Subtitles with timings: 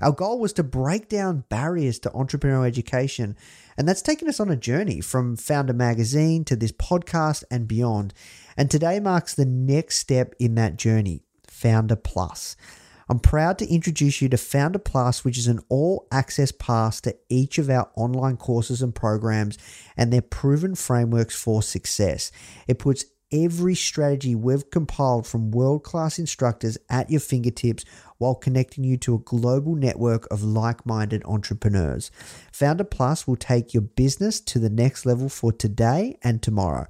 [0.00, 3.36] Our goal was to break down barriers to entrepreneurial education,
[3.76, 8.14] and that's taken us on a journey from Foundr Magazine to this podcast and beyond.
[8.56, 12.56] And today marks the next step in that journey Foundr Plus.
[13.08, 17.16] I'm proud to introduce you to Foundr Plus, which is an all access pass to
[17.28, 19.58] each of our online courses and programs
[19.96, 22.32] and their proven frameworks for success.
[22.66, 27.84] It puts every strategy we've compiled from world class instructors at your fingertips
[28.18, 32.10] while connecting you to a global network of like minded entrepreneurs.
[32.52, 36.86] Foundr Plus will take your business to the next level for today and tomorrow.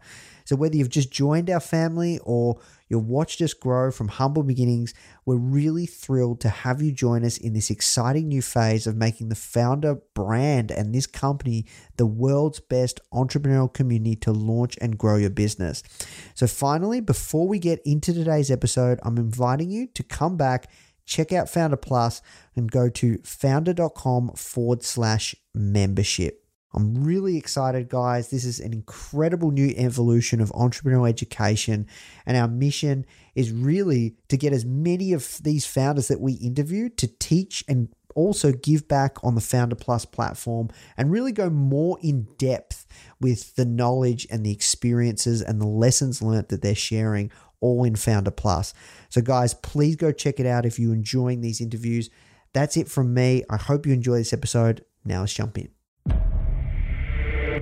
[0.46, 4.94] So, whether you've just joined our family or you've watched us grow from humble beginnings,
[5.24, 9.28] we're really thrilled to have you join us in this exciting new phase of making
[9.28, 15.16] the Foundr brand and this company the world's best entrepreneurial community to launch and grow
[15.16, 15.82] your business.
[16.36, 20.70] So, finally, before we get into today's episode, I'm inviting you to come back
[21.06, 22.20] check out Foundr Plus
[22.54, 26.42] and go to foundr.com forward slash membership.
[26.74, 28.28] I'm really excited, guys.
[28.28, 31.86] This is an incredible new evolution of entrepreneurial education.
[32.26, 36.90] And our mission is really to get as many of these founders that we interview
[36.90, 41.98] to teach and also give back on the Foundr Plus platform and really go more
[42.02, 42.86] in depth
[43.20, 47.94] with the knowledge and the experiences and the lessons learned that they're sharing all in
[47.94, 48.74] Foundr Plus.
[49.08, 52.10] So, guys, please go check it out if you're enjoying these interviews.
[52.52, 53.44] That's it from me.
[53.50, 54.84] I hope you enjoy this episode.
[55.04, 55.68] Now let's jump in.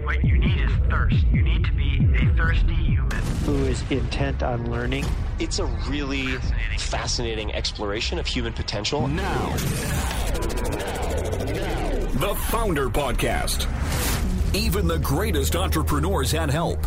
[0.05, 1.25] What you need is thirst.
[1.33, 3.11] You need to be a thirsty human.
[3.45, 5.05] who is intent on learning.
[5.39, 6.33] It's a really
[6.79, 9.07] fascinating exploration of human potential.
[9.09, 9.51] Now.
[12.15, 13.67] The Foundr Podcast.
[14.55, 16.87] Even the greatest entrepreneurs had help.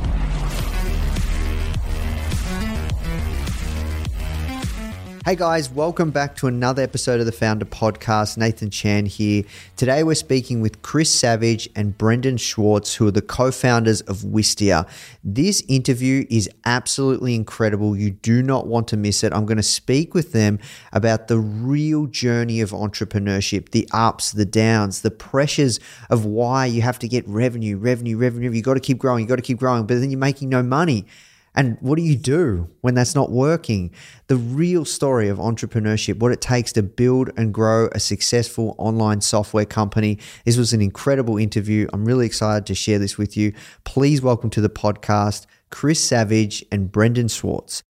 [5.23, 8.37] Hey guys, welcome back to another episode of the Foundr Podcast.
[8.37, 9.43] Nathan Chan here.
[9.75, 14.21] Today we're speaking with Chris Savage and Brendan Schwartz, who are the co founders of
[14.21, 14.89] Wistia.
[15.23, 17.95] This interview is absolutely incredible.
[17.95, 19.31] You do not want to miss it.
[19.31, 20.57] I'm going to speak with them
[20.91, 26.81] about the real journey of entrepreneurship, the ups, the downs, the pressures of why you
[26.81, 28.49] have to get revenue, revenue, revenue.
[28.49, 30.63] You've got to keep growing, you've got to keep growing, but then you're making no
[30.63, 31.05] money.
[31.53, 33.91] And what do you do when that's not working?
[34.27, 39.19] The real story of entrepreneurship, what it takes to build and grow a successful online
[39.19, 40.17] software company.
[40.45, 41.87] This was an incredible interview.
[41.91, 43.53] I'm really excited to share this with you.
[43.83, 47.83] Please welcome to the podcast Chris Savage and Brendan Schwartz.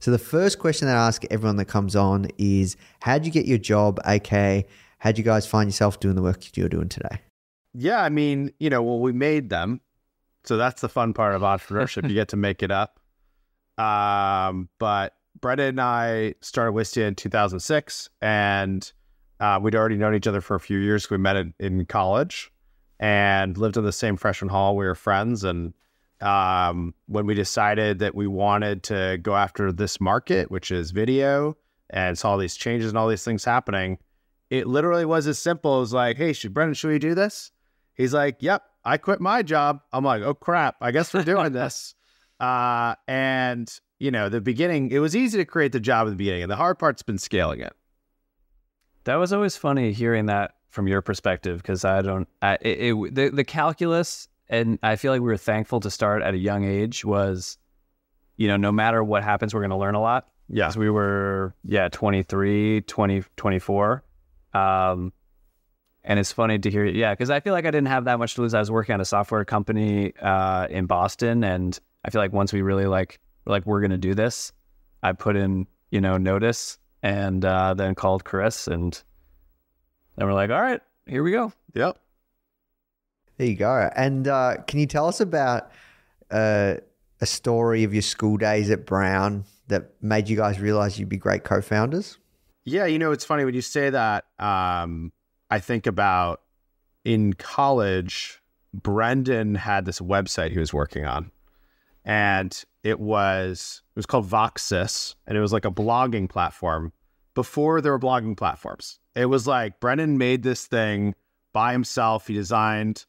[0.00, 3.44] So, the first question that I ask everyone that comes on is How'd you get
[3.44, 4.00] your job?
[4.06, 4.66] AK,
[4.98, 7.20] how'd you guys find yourself doing the work you're doing today?
[7.74, 9.82] Yeah, I mean, you know, well, we made them.
[10.44, 12.08] So that's the fun part of entrepreneurship.
[12.08, 13.00] you get to make it up.
[13.78, 18.92] Um, but Brendan and I started Wistia in 2006, and
[19.38, 21.08] uh, we'd already known each other for a few years.
[21.08, 22.50] We met in, in college
[22.98, 24.76] and lived in the same freshman hall.
[24.76, 25.44] We were friends.
[25.44, 25.74] And
[26.20, 31.56] um, when we decided that we wanted to go after this market, which is video,
[31.90, 33.98] and saw all these changes and all these things happening,
[34.50, 37.52] it literally was as simple as like, hey, should Brendan, should we do this?
[37.94, 39.80] He's like, yep, I quit my job.
[39.92, 41.94] I'm like, oh crap, I guess we're doing this.
[42.40, 43.68] Uh, and
[43.98, 46.52] you know, the beginning, it was easy to create the job at the beginning, and
[46.52, 47.72] the hard part's been scaling it.
[49.02, 53.14] That was always funny hearing that from your perspective because I don't, I, it, it,
[53.16, 56.64] the the calculus, and I feel like we were thankful to start at a young
[56.64, 57.04] age.
[57.04, 57.58] Was,
[58.36, 60.28] you know, no matter what happens, we're going to learn a lot.
[60.48, 60.72] Yeah.
[60.76, 64.04] we were, yeah, 23, 20, 24.
[64.54, 65.12] Um,
[66.08, 68.34] and it's funny to hear, yeah, because I feel like I didn't have that much
[68.36, 68.54] to lose.
[68.54, 72.50] I was working at a software company uh, in Boston, and I feel like once
[72.50, 74.50] we really like, were like we're going to do this,
[75.02, 79.00] I put in, you know, notice, and uh, then called Chris, and
[80.16, 81.52] then we're like, all right, here we go.
[81.74, 81.98] Yep.
[83.36, 83.90] There you go.
[83.94, 85.70] And uh, can you tell us about
[86.30, 86.76] uh,
[87.20, 91.18] a story of your school days at Brown that made you guys realize you'd be
[91.18, 92.16] great co founders?
[92.64, 94.24] Yeah, you know, it's funny when you say that.
[94.38, 95.12] Um,
[95.50, 96.42] I think about
[97.04, 98.42] in college,
[98.74, 101.30] Brendan had this website he was working on,
[102.04, 106.92] and it was it was called Voxus, and it was like a blogging platform
[107.34, 108.98] before there were blogging platforms.
[109.14, 111.14] It was like Brendan made this thing
[111.52, 112.26] by himself.
[112.26, 113.06] He designed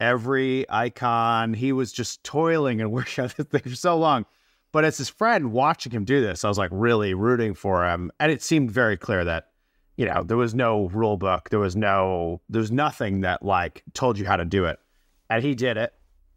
[0.00, 1.54] every icon.
[1.54, 4.26] He was just toiling and working on this thing for so long.
[4.72, 8.10] But as his friend watching him do this, I was like really rooting for him.
[8.20, 9.48] And it seemed very clear that,
[9.96, 11.48] you know, there was no rule book.
[11.50, 14.78] There was no, there was nothing that like told you how to do it.
[15.30, 15.94] And he did it.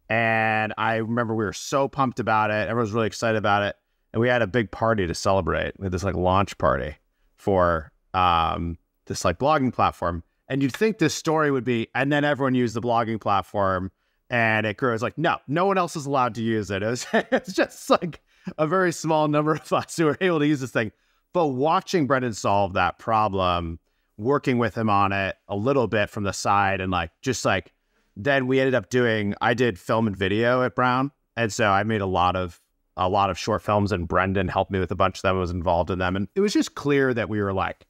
[0.09, 2.67] And I remember we were so pumped about it.
[2.67, 3.75] Everyone was really excited about it.
[4.13, 5.73] And we had a big party to celebrate.
[5.77, 6.95] We had this like launch party
[7.35, 10.23] for um, this like blogging platform.
[10.47, 13.91] And you'd think this story would be, and then everyone used the blogging platform
[14.31, 14.93] and it grew.
[14.93, 16.81] It's like, no, no one else is allowed to use it.
[16.81, 18.21] it was, it's just like
[18.57, 20.91] a very small number of us who were able to use this thing.
[21.33, 23.79] But watching Brendan solve that problem,
[24.17, 27.73] working with him on it a little bit from the side, and like just like
[28.15, 29.35] then we ended up doing.
[29.41, 32.59] I did film and video at Brown, and so I made a lot of
[32.97, 35.37] a lot of short films, and Brendan helped me with a bunch of them.
[35.39, 37.85] Was involved in them, and it was just clear that we were like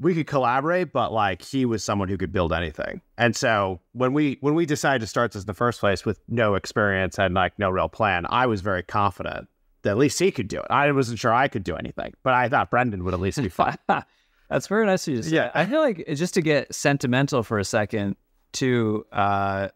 [0.00, 3.00] we could collaborate, but like he was someone who could build anything.
[3.16, 6.20] And so when we when we decided to start this in the first place with
[6.28, 9.48] no experience and like no real plan, I was very confident
[9.90, 10.66] at least he could do it.
[10.70, 13.48] I wasn't sure I could do anything, but I thought Brendan would at least be
[13.48, 13.76] fine.
[14.48, 15.20] That's very nice of you.
[15.22, 15.50] Yeah.
[15.54, 18.16] I feel like just to get sentimental for a second,
[18.52, 19.06] too.
[19.12, 19.68] Uh,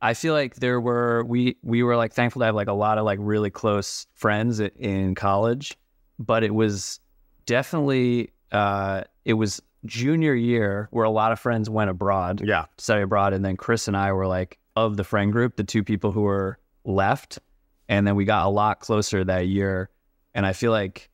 [0.00, 2.98] I feel like there were we we were like thankful to have like a lot
[2.98, 5.76] of like really close friends in college,
[6.18, 7.00] but it was
[7.46, 12.66] definitely uh, it was junior year where a lot of friends went abroad, yeah.
[12.78, 15.82] study abroad, and then Chris and I were like of the friend group, the two
[15.82, 17.40] people who were left,
[17.88, 19.90] and then we got a lot closer that year,
[20.34, 21.10] and I feel like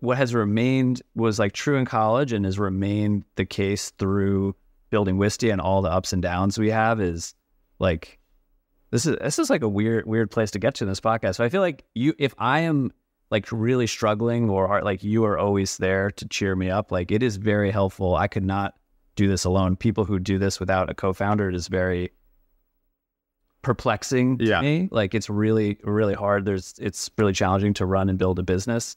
[0.00, 4.54] what has remained was like true in college and has remained the case through
[4.90, 7.34] building Wistia and all the ups and downs we have is
[7.78, 8.18] like
[8.90, 11.36] this is this is like a weird weird place to get to in this podcast.
[11.36, 12.92] So I feel like you if I am
[13.30, 16.92] like really struggling or hard, like you are always there to cheer me up.
[16.92, 18.14] Like it is very helpful.
[18.14, 18.74] I could not
[19.16, 19.74] do this alone.
[19.74, 22.12] People who do this without a co-founder it is very
[23.64, 24.60] perplexing to Yeah.
[24.60, 24.88] me.
[24.92, 26.44] Like it's really really hard.
[26.44, 28.96] There's it's really challenging to run and build a business.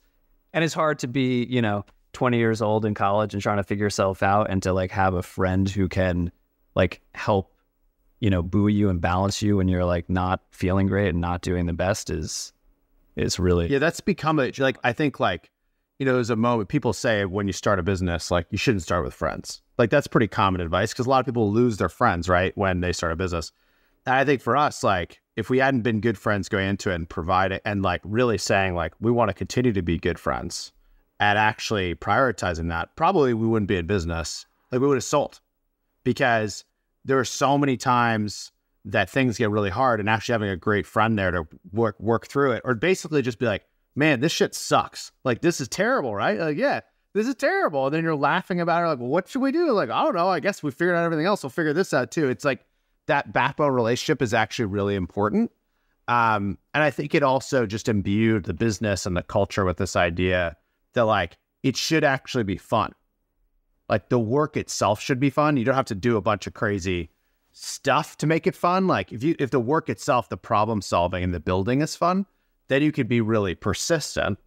[0.54, 3.64] And it's hard to be, you know, 20 years old in college and trying to
[3.64, 6.32] figure yourself out and to like have a friend who can
[6.76, 7.54] like help,
[8.20, 11.42] you know, buoy you and balance you when you're like not feeling great and not
[11.42, 12.54] doing the best is
[13.16, 15.50] is really Yeah, that's become a like I think like
[16.00, 18.84] you know there's a moment people say when you start a business like you shouldn't
[18.84, 19.62] start with friends.
[19.78, 22.82] Like that's pretty common advice because a lot of people lose their friends right when
[22.82, 23.52] they start a business.
[24.08, 26.96] And I think for us like if we hadn't been good friends going into it
[26.96, 30.18] and provide it and like really saying like we want to continue to be good
[30.18, 30.72] friends
[31.20, 34.46] and actually prioritizing that, probably we wouldn't be in business.
[34.72, 35.42] Like we would have sold
[36.06, 36.64] because
[37.04, 38.54] there are so many times
[38.86, 42.28] that things get really hard and actually having a great friend there to work work
[42.28, 45.12] through it or basically just be like man this shit sucks.
[45.26, 46.40] Like this is terrible right?
[46.40, 46.80] Like yeah
[47.12, 47.88] this is terrible.
[47.88, 49.74] And then you're laughing about it like well, what should we do?
[49.74, 50.30] Like i don't know.
[50.30, 51.44] I guess we figured out everything else.
[51.44, 52.30] We'll figure this out too.
[52.30, 52.64] It's like
[53.08, 55.52] that backbone relationship is actually really important
[56.08, 59.96] um, and i think it also just imbued the business and the culture with this
[59.96, 60.56] idea
[60.94, 62.94] that like it should actually be fun
[63.90, 66.54] like the work itself should be fun you don't have to do a bunch of
[66.54, 67.10] crazy
[67.58, 68.88] stuff to make it fun.
[68.88, 72.26] Like if you if the work itself, the problem solving and the building is fun,
[72.68, 74.38] then you could be really persistent.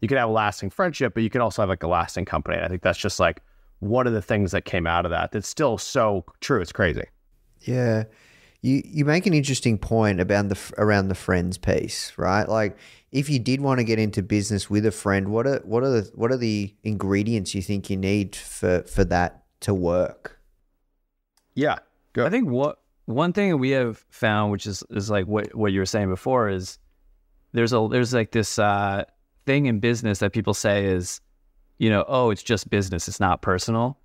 [0.00, 2.56] You could have a lasting friendship, but you can also have like a lasting company.
[2.56, 3.42] And I think that's just like
[3.78, 5.30] one of the things that came out of that.
[5.30, 6.60] That's still so true.
[6.60, 7.04] It's crazy.
[7.64, 8.04] Yeah.
[8.60, 12.48] You you make an interesting point about the around the friends piece, right?
[12.48, 12.76] Like
[13.10, 15.90] if you did want to get into business with a friend, what are what are
[15.90, 20.38] the what are the ingredients you think you need for for that to work?
[21.54, 21.78] Yeah.
[22.12, 22.24] Go.
[22.26, 25.80] I think what one thing we have found, which is is like what what you
[25.80, 26.78] were saying before, is
[27.52, 29.04] there's a there's like this uh,
[29.46, 31.20] thing in business that people say is,
[31.78, 33.98] you know, oh, it's just business, it's not personal,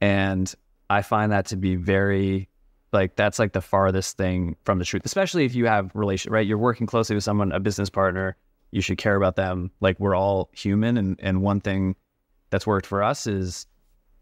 [0.00, 0.54] and
[0.90, 2.48] I find that to be very
[2.92, 6.46] like that's like the farthest thing from the truth, especially if you have relation right.
[6.46, 8.36] You're working closely with someone, a business partner.
[8.70, 9.70] You should care about them.
[9.80, 11.96] Like we're all human, and and one thing
[12.50, 13.66] that's worked for us is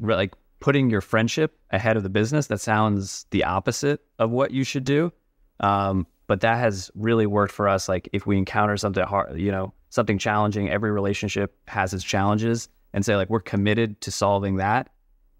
[0.00, 2.48] re- like putting your friendship ahead of the business.
[2.48, 5.12] That sounds the opposite of what you should do.
[5.60, 7.88] Um, but that has really worked for us.
[7.88, 12.68] Like if we encounter something hard, you know, something challenging, every relationship has its challenges
[12.92, 14.90] and say like, we're committed to solving that.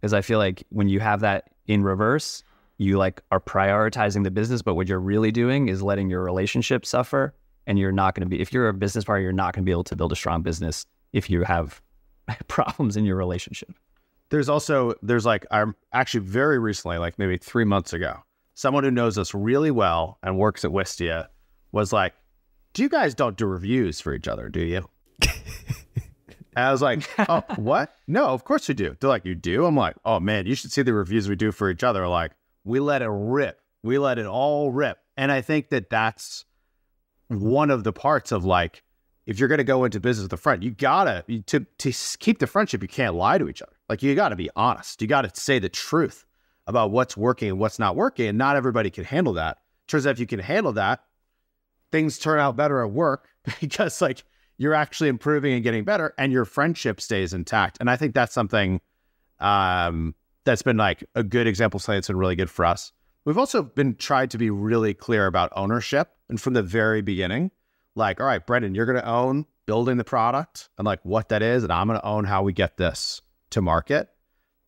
[0.02, 2.45] Cause I feel like when you have that in reverse,
[2.78, 6.85] you like are prioritizing the business, but what you're really doing is letting your relationship
[6.85, 7.35] suffer.
[7.68, 9.66] And you're not going to be, if you're a business partner, you're not going to
[9.66, 11.83] be able to build a strong business if you have
[12.49, 13.75] problems in your relationship.
[14.28, 18.23] There's also there's like I'm actually very recently, like maybe three months ago,
[18.54, 21.28] someone who knows us really well and works at Wistia
[21.71, 22.14] was like,
[22.73, 24.88] "Do you guys don't do reviews for each other, do you?"
[26.56, 27.95] I was like, "Oh, what?
[28.09, 30.73] No, of course we do." They're like, "You do?" I'm like, "Oh man, you should
[30.73, 32.33] see the reviews we do for each other." Like,
[32.66, 33.61] we let it rip.
[33.82, 34.99] We let it all rip.
[35.16, 36.44] And I think that that's
[37.28, 38.82] one of the parts of like
[39.25, 42.38] if you're going to go into business with a friend, you gotta to to keep
[42.38, 42.82] the friendship.
[42.82, 43.76] You can't lie to each other.
[43.88, 45.00] Like you got to be honest.
[45.00, 46.26] You got to say the truth
[46.66, 48.26] about what's working and what's not working.
[48.26, 49.58] And not everybody can handle that.
[49.87, 51.04] Turns out if you can handle that,
[51.92, 53.28] things turn out better at work
[53.61, 54.25] because like
[54.58, 57.76] you're actually improving and getting better, and your friendship stays intact.
[57.78, 58.80] And I think that's something
[59.38, 60.14] um,
[60.47, 61.79] that's been like a good example.
[61.79, 62.93] Something that's been really good for us.
[63.26, 67.50] We've also been tried to be really clear about ownership, and from the very beginning
[67.97, 71.43] like, all right, Brendan, you're going to own building the product and like what that
[71.43, 74.09] is, and I'm going to own how we get this to market.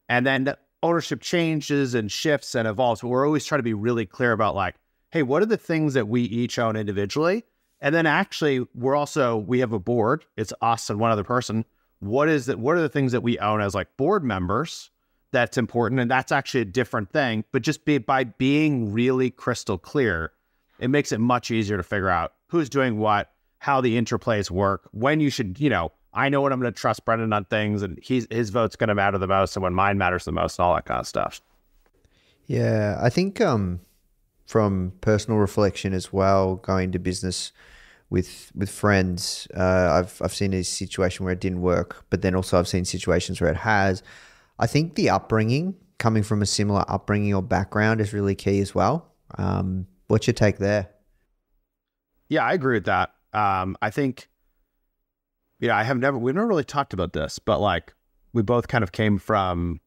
[0.08, 3.02] And then ownership changes and shifts and evolves.
[3.02, 4.76] But we're always trying to be really clear about like,
[5.10, 7.44] hey, what are the things that we each own individually?
[7.80, 10.24] And then actually, we're also we have a board.
[10.36, 11.64] It's us and one other person.
[12.00, 12.58] What is that?
[12.58, 14.90] What are the things that we own as like board members?
[15.30, 17.44] That's important, and that's actually a different thing.
[17.52, 20.32] But just be by being really crystal clear,
[20.78, 24.88] it makes it much easier to figure out who's doing what, how the interplays work,
[24.92, 27.82] when you should, you know, I know when I'm going to trust Brendan on things,
[27.82, 30.58] and he's his vote's going to matter the most, and when mine matters the most,
[30.58, 31.40] and all that kind of stuff.
[32.46, 33.80] Yeah, I think um,
[34.46, 37.52] from personal reflection as well, going to business
[38.08, 42.34] with with friends, uh, I've I've seen a situation where it didn't work, but then
[42.34, 44.02] also I've seen situations where it has.
[44.58, 48.74] I think the upbringing, coming from a similar upbringing or background, is really key as
[48.74, 49.12] well.
[49.36, 50.88] Um, what's your take there?
[52.28, 53.10] Yeah, I agree with that.
[53.32, 54.28] Um, I think,
[55.60, 57.94] yeah, I have never, we've never really talked about this, but like
[58.32, 59.80] we both kind of came from,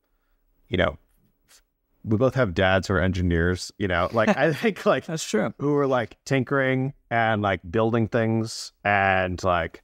[0.68, 0.98] you know,
[2.04, 5.54] we both have dads who are engineers, you know, like I think like That's true.
[5.60, 8.72] who were like tinkering and like building things.
[8.84, 9.84] And like,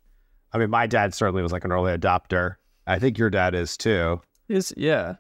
[0.52, 2.56] I mean, my dad certainly was like an early adopter.
[2.88, 4.22] I think your dad is too.
[4.50, 5.16] Is yeah.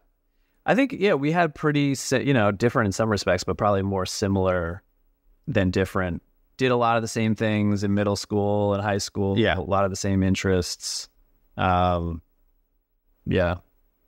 [0.66, 4.06] I think yeah, we had pretty you know different in some respects, but probably more
[4.06, 4.84] similar
[5.48, 6.22] than different.
[6.58, 9.38] Did a lot of the same things in middle school and high school.
[9.38, 9.58] Yeah.
[9.58, 11.08] a lot of the same interests.
[11.56, 12.22] Um,
[13.26, 13.56] yeah,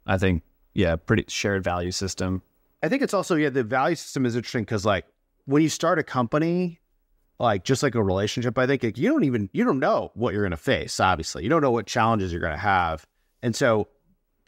[0.06, 2.42] I think yeah, pretty shared value system.
[2.82, 5.06] I think it's also yeah, the value system is interesting because like
[5.46, 6.80] when you start a company,
[7.40, 10.34] like just like a relationship, I think like, you don't even you don't know what
[10.34, 11.00] you're going to face.
[11.00, 13.06] Obviously, you don't know what challenges you're going to have,
[13.42, 13.88] and so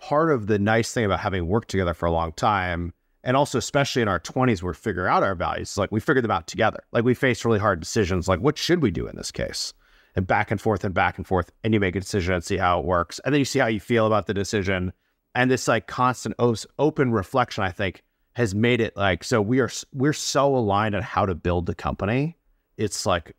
[0.01, 2.93] part of the nice thing about having worked together for a long time,
[3.23, 5.77] and also especially in our 20s, we're figuring out our values.
[5.77, 6.83] Like we figured them out together.
[6.91, 8.27] Like we faced really hard decisions.
[8.27, 9.73] Like what should we do in this case?
[10.15, 12.57] And back and forth and back and forth, and you make a decision and see
[12.57, 14.91] how it works, and then you see how you feel about the decision,
[15.35, 16.35] and this like constant
[16.77, 17.63] open reflection.
[17.63, 18.03] I think
[18.33, 21.75] has made it like so we are we're so aligned on how to build the
[21.75, 22.37] company.
[22.75, 23.35] It's like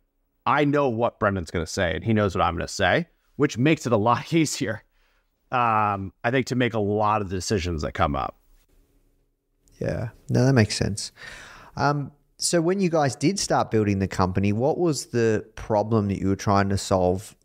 [0.47, 3.07] I know what Brendan's going to say, and he knows what I'm going to say,
[3.35, 4.83] which makes it a lot easier.
[5.53, 8.35] Um, I think to make a lot of the decisions that come up.
[9.79, 11.11] Yeah, no, that makes sense.
[11.75, 16.19] Um, so when you guys did start building the company, what was the problem that
[16.19, 17.35] you were trying to solve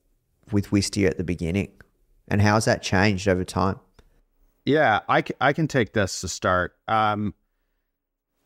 [0.50, 1.70] with Wistia at the beginning,
[2.28, 3.78] and how's that changed over time?
[4.64, 6.76] Yeah, I, c- I can take this to start.
[6.88, 7.34] Um,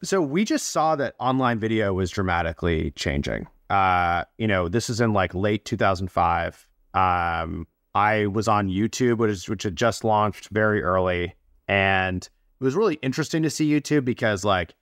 [0.03, 3.47] so we just saw that online video was dramatically changing.
[3.71, 6.69] Uh, you know, this is in like late 2005.
[6.95, 11.35] Um, I was on YouTube, which, is, which had just launched very early,
[11.69, 12.23] and
[12.61, 14.75] it was really interesting to see YouTube because, like,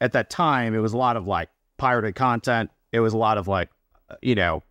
[0.00, 2.70] at that time, it was a lot of like pirated content.
[2.90, 3.70] It was a lot of like,
[4.10, 4.62] uh, you know,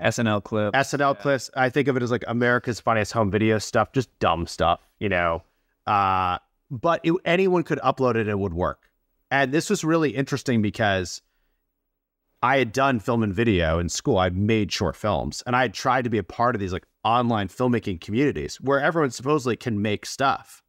[0.00, 0.74] SNL clip.
[0.74, 1.50] SNL clips.
[1.54, 5.08] I think of it as like America's Funniest Home Video stuff, just dumb stuff, you
[5.08, 5.42] know.
[5.86, 6.38] Uh,
[6.70, 8.90] but it, anyone could upload it; and it would work.
[9.30, 11.20] And this was really interesting because
[12.42, 14.18] I had done film and video in school.
[14.18, 16.86] I'd made short films, and I had tried to be a part of these like
[17.04, 20.62] online filmmaking communities where everyone supposedly can make stuff,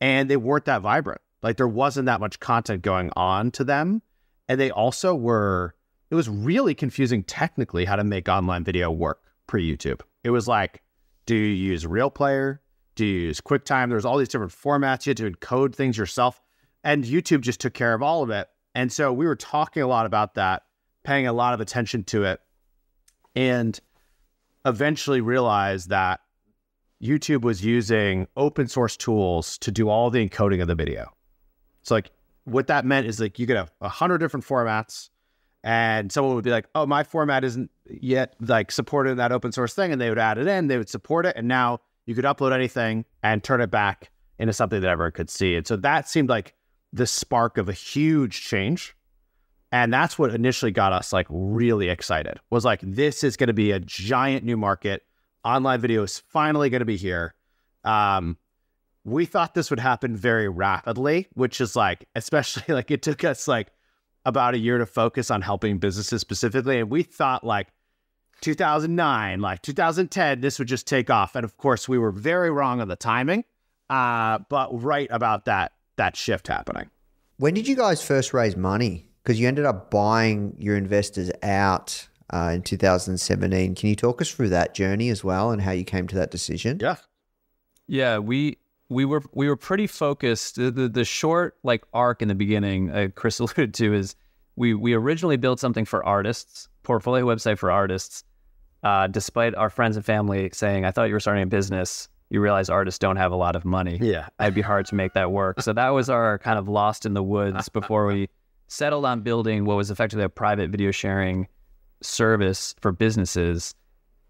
[0.00, 1.20] and they weren't that vibrant.
[1.42, 4.02] Like there wasn't that much content going on to them,
[4.48, 5.74] and they also were
[6.10, 10.00] it was really confusing technically how to make online video work pre YouTube.
[10.24, 10.82] It was like,
[11.26, 12.60] do you use Real Player?
[12.96, 13.88] Do you use QuickTime?
[13.88, 15.06] There's all these different formats.
[15.06, 16.40] You had to encode things yourself.
[16.82, 18.48] And YouTube just took care of all of it.
[18.74, 20.62] And so we were talking a lot about that,
[21.04, 22.40] paying a lot of attention to it,
[23.34, 23.78] and
[24.64, 26.20] eventually realized that
[27.02, 31.12] YouTube was using open source tools to do all the encoding of the video.
[31.82, 32.10] So like
[32.44, 35.08] what that meant is like you could have a hundred different formats
[35.62, 39.52] and someone would be like, "Oh, my format isn't yet like supported in that open
[39.52, 42.16] source thing," and they would add it in, they would support it, and now You
[42.16, 45.54] could upload anything and turn it back into something that everyone could see.
[45.54, 46.54] And so that seemed like
[46.92, 48.96] the spark of a huge change.
[49.72, 53.54] And that's what initially got us like really excited was like, this is going to
[53.54, 55.04] be a giant new market.
[55.44, 57.34] Online video is finally going to be here.
[57.84, 58.36] Um,
[59.04, 63.46] we thought this would happen very rapidly, which is like, especially like it took us
[63.46, 63.68] like
[64.24, 66.80] about a year to focus on helping businesses specifically.
[66.80, 67.68] And we thought like
[68.40, 71.36] 2009, like 2010, this would just take off.
[71.36, 73.44] And of course, we were very wrong on the timing,
[73.88, 76.88] uh, but right about that that shift happening.
[77.36, 79.09] When did you guys first raise money?
[79.22, 83.74] Because you ended up buying your investors out uh, in 2017.
[83.74, 86.30] Can you talk us through that journey as well and how you came to that
[86.30, 86.78] decision?
[86.80, 86.96] Yeah.
[87.86, 88.58] Yeah, we
[88.88, 90.56] we were we were pretty focused.
[90.56, 94.14] The the, the short like arc in the beginning, uh, Chris alluded to, is
[94.56, 98.24] we we originally built something for artists, portfolio website for artists.
[98.82, 102.40] Uh, despite our friends and family saying, "I thought you were starting a business," you
[102.40, 103.98] realize artists don't have a lot of money.
[104.00, 104.28] Yeah.
[104.40, 105.60] It'd be hard to make that work.
[105.60, 108.28] So that was our kind of lost in the woods before we
[108.70, 111.48] settled on building what was effectively a private video sharing
[112.02, 113.74] service for businesses.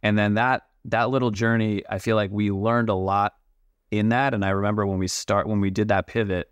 [0.02, 3.34] And then that that little journey, I feel like we learned a lot
[3.90, 4.32] in that.
[4.32, 6.50] And I remember when we start when we did that pivot,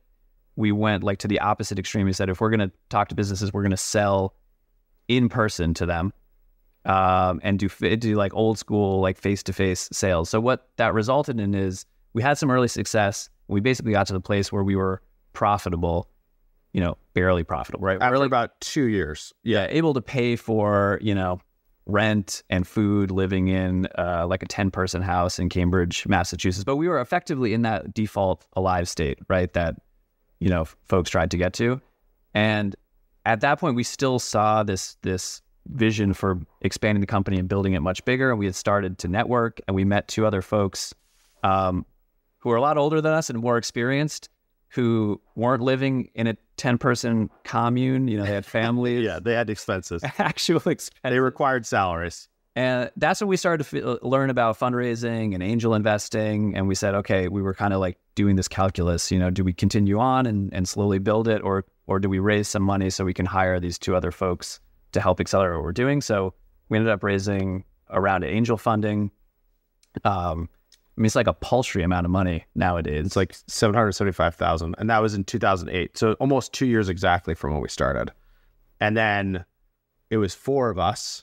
[0.57, 2.05] we went like to the opposite extreme.
[2.05, 4.35] We said if we're gonna talk to businesses, we're gonna sell
[5.09, 6.13] in person to them.
[6.85, 10.29] Um, and do do like old school like face to face sales.
[10.29, 13.31] So what that resulted in is we had some early success.
[13.49, 15.01] We basically got to the place where we were
[15.33, 16.11] profitable,
[16.79, 18.01] you know, barely profitable, right?
[18.01, 19.33] After We're about two years.
[19.43, 21.41] yeah, able to pay for, you know,
[21.87, 26.63] rent and food living in uh, like a 10 person house in Cambridge, Massachusetts.
[26.63, 29.53] But we were effectively in that default alive state, right?
[29.55, 29.75] That,
[30.39, 31.81] you know, folks tried to get to.
[32.33, 32.77] And
[33.27, 37.73] at that point, we still saw this, this vision for expanding the company and building
[37.73, 38.31] it much bigger.
[38.31, 40.95] And we had started to network and we met two other folks
[41.43, 41.85] um,
[42.39, 44.29] who were a lot older than us and more experienced
[44.71, 48.09] who weren't living in a 10 person commune.
[48.09, 50.03] You know, they had families Yeah, they had expenses.
[50.19, 50.91] actual expense.
[51.03, 52.29] they required salaries.
[52.57, 56.57] And that's when we started to feel, learn about fundraising and angel investing.
[56.57, 59.13] And we said, okay, we were kind of like doing this calculus.
[59.13, 62.19] You know, do we continue on and, and slowly build it, or or do we
[62.19, 64.59] raise some money so we can hire these two other folks
[64.91, 66.01] to help accelerate what we're doing?
[66.01, 66.35] So
[66.69, 69.13] we ended up raising around angel funding.
[70.05, 70.49] Um,
[70.99, 73.07] I mean, it's like a paltry amount of money nowadays.
[73.07, 75.97] It's like 775,000 and that was in 2008.
[75.97, 78.11] So almost 2 years exactly from when we started.
[78.81, 79.45] And then
[80.11, 81.23] it was four of us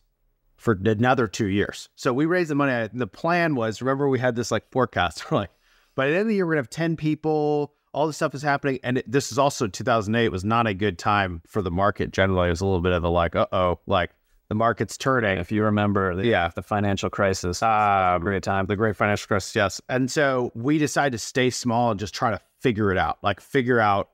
[0.55, 1.89] for another 2 years.
[1.95, 5.39] So we raised the money the plan was remember we had this like forecast we're
[5.39, 5.51] like
[5.93, 8.41] by the end of the year we're to have 10 people all this stuff is
[8.41, 12.11] happening and it, this is also 2008 was not a good time for the market
[12.11, 14.11] generally it was a little bit of a like uh-oh like
[14.49, 16.49] the market's turning if you remember, the, Yeah.
[16.53, 18.65] the financial crisis, Um, great time.
[18.67, 19.81] the great financial crisis, yes.
[19.89, 23.39] And so we decided to stay small and just try to figure it out, like
[23.41, 24.09] figure out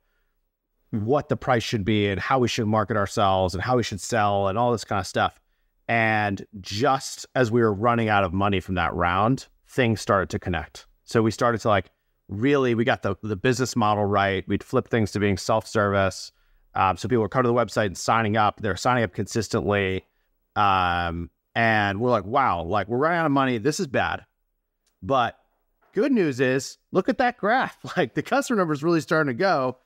[0.92, 4.02] what the price should be and how we should market ourselves and how we should
[4.02, 5.40] sell and all this kind of stuff.
[5.88, 10.40] And just as we were running out of money from that round, things started to
[10.40, 10.86] connect.
[11.06, 11.92] So we started to like
[12.30, 14.46] really, we got the, the business model right.
[14.48, 16.32] We'd flip things to being self service.
[16.74, 18.62] Um, so people were coming to the website and signing up.
[18.62, 20.06] They're signing up consistently.
[20.56, 23.58] Um, and we're like, wow, like we're running out of money.
[23.58, 24.26] This is bad.
[25.02, 25.38] But
[25.94, 27.78] good news is, look at that graph.
[27.98, 29.78] Like the customer numbers really starting to go.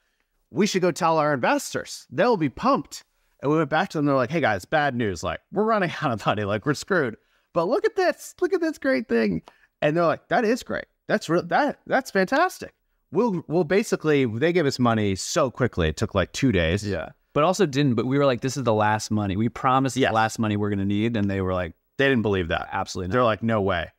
[0.51, 2.06] We should go tell our investors.
[2.12, 3.04] They'll be pumped.
[3.41, 4.06] And we went back to them.
[4.06, 5.23] They're like, hey guys, bad news.
[5.23, 6.43] Like we're running out of money.
[6.43, 7.17] Like we're screwed.
[7.54, 8.36] But look at this.
[8.41, 9.41] Look at this great thing.
[9.82, 10.86] And they're like, that is great.
[11.08, 11.43] That's real.
[11.43, 12.73] That that's fantastic.
[13.12, 15.89] We'll we'll basically they gave us money so quickly.
[15.89, 16.86] It took like two days.
[16.86, 17.10] Yeah.
[17.36, 19.36] But also didn't, but we were like, this is the last money.
[19.38, 20.10] We promised Yes.
[20.10, 21.15] the last money we're going to need.
[21.15, 22.69] And they were like, They didn't believe that.
[22.71, 23.91] absolutely They're like, no way.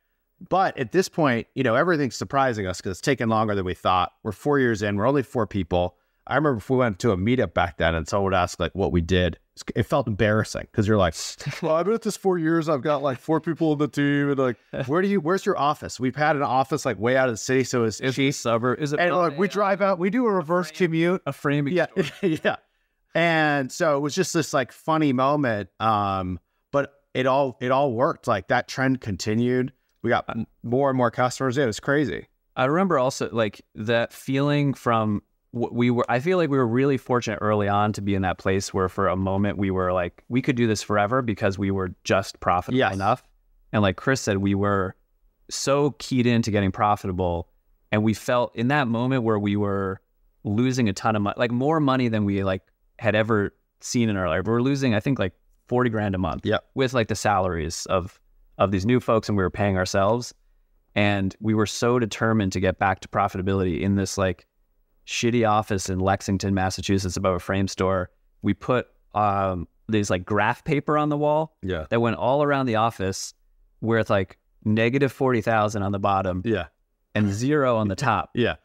[0.49, 3.73] But at this point, you know, everything's surprising us because it's taken longer than we
[3.73, 4.11] thought.
[4.23, 4.97] We're four years in.
[4.97, 5.95] We're only four people.
[6.27, 8.75] I remember if we went to a meetup back then and someone would ask like
[8.75, 9.39] what we did,
[9.75, 11.15] it felt embarrassing because you're like,
[11.63, 12.67] well, I've been at this four years.
[12.69, 15.19] I've got like four people in the team, and like, where do you?
[15.21, 15.99] Where's your office?
[15.99, 18.33] We've had an office like way out of the city, so it's Is it cheap.
[18.35, 18.79] suburb?
[18.79, 21.21] Is it And like we drive out, we do a reverse commute.
[21.25, 21.73] a framing?
[21.73, 21.87] Yeah,
[22.21, 22.57] yeah.
[23.17, 25.69] And so it was just this like funny moment.
[25.79, 26.39] Um,
[26.71, 28.27] but it all it all worked.
[28.27, 29.73] Like that trend continued.
[30.03, 30.29] We got
[30.61, 31.57] more and more customers.
[31.57, 32.27] It was crazy.
[32.55, 36.05] I remember also like that feeling from what we were.
[36.07, 38.87] I feel like we were really fortunate early on to be in that place where
[38.87, 42.39] for a moment we were like, we could do this forever because we were just
[42.39, 42.93] profitable Yes.
[42.93, 43.23] enough.
[43.73, 44.95] And like Chris said, we were
[45.49, 47.49] so keyed into getting profitable.
[47.91, 50.01] And we felt in that moment where we were
[50.43, 52.61] losing a ton of money, like more money than we like
[52.99, 54.43] had ever seen in our life.
[54.45, 55.33] We were losing, I think, like
[55.67, 56.63] 40 grand a month Yep.
[56.75, 58.19] with like the salaries of
[58.57, 60.33] of these new folks and we were paying ourselves.
[60.95, 64.47] And we were so determined to get back to profitability in this like
[65.05, 68.09] shitty office in Lexington, Massachusetts, above a frame store.
[68.41, 71.85] We put um, these like graph paper on the wall Yeah.
[71.91, 73.33] that went all around the office
[73.81, 76.65] with like negative 40,000 on the bottom Yeah.
[77.13, 78.31] and zero on the top.
[78.33, 78.55] Yeah.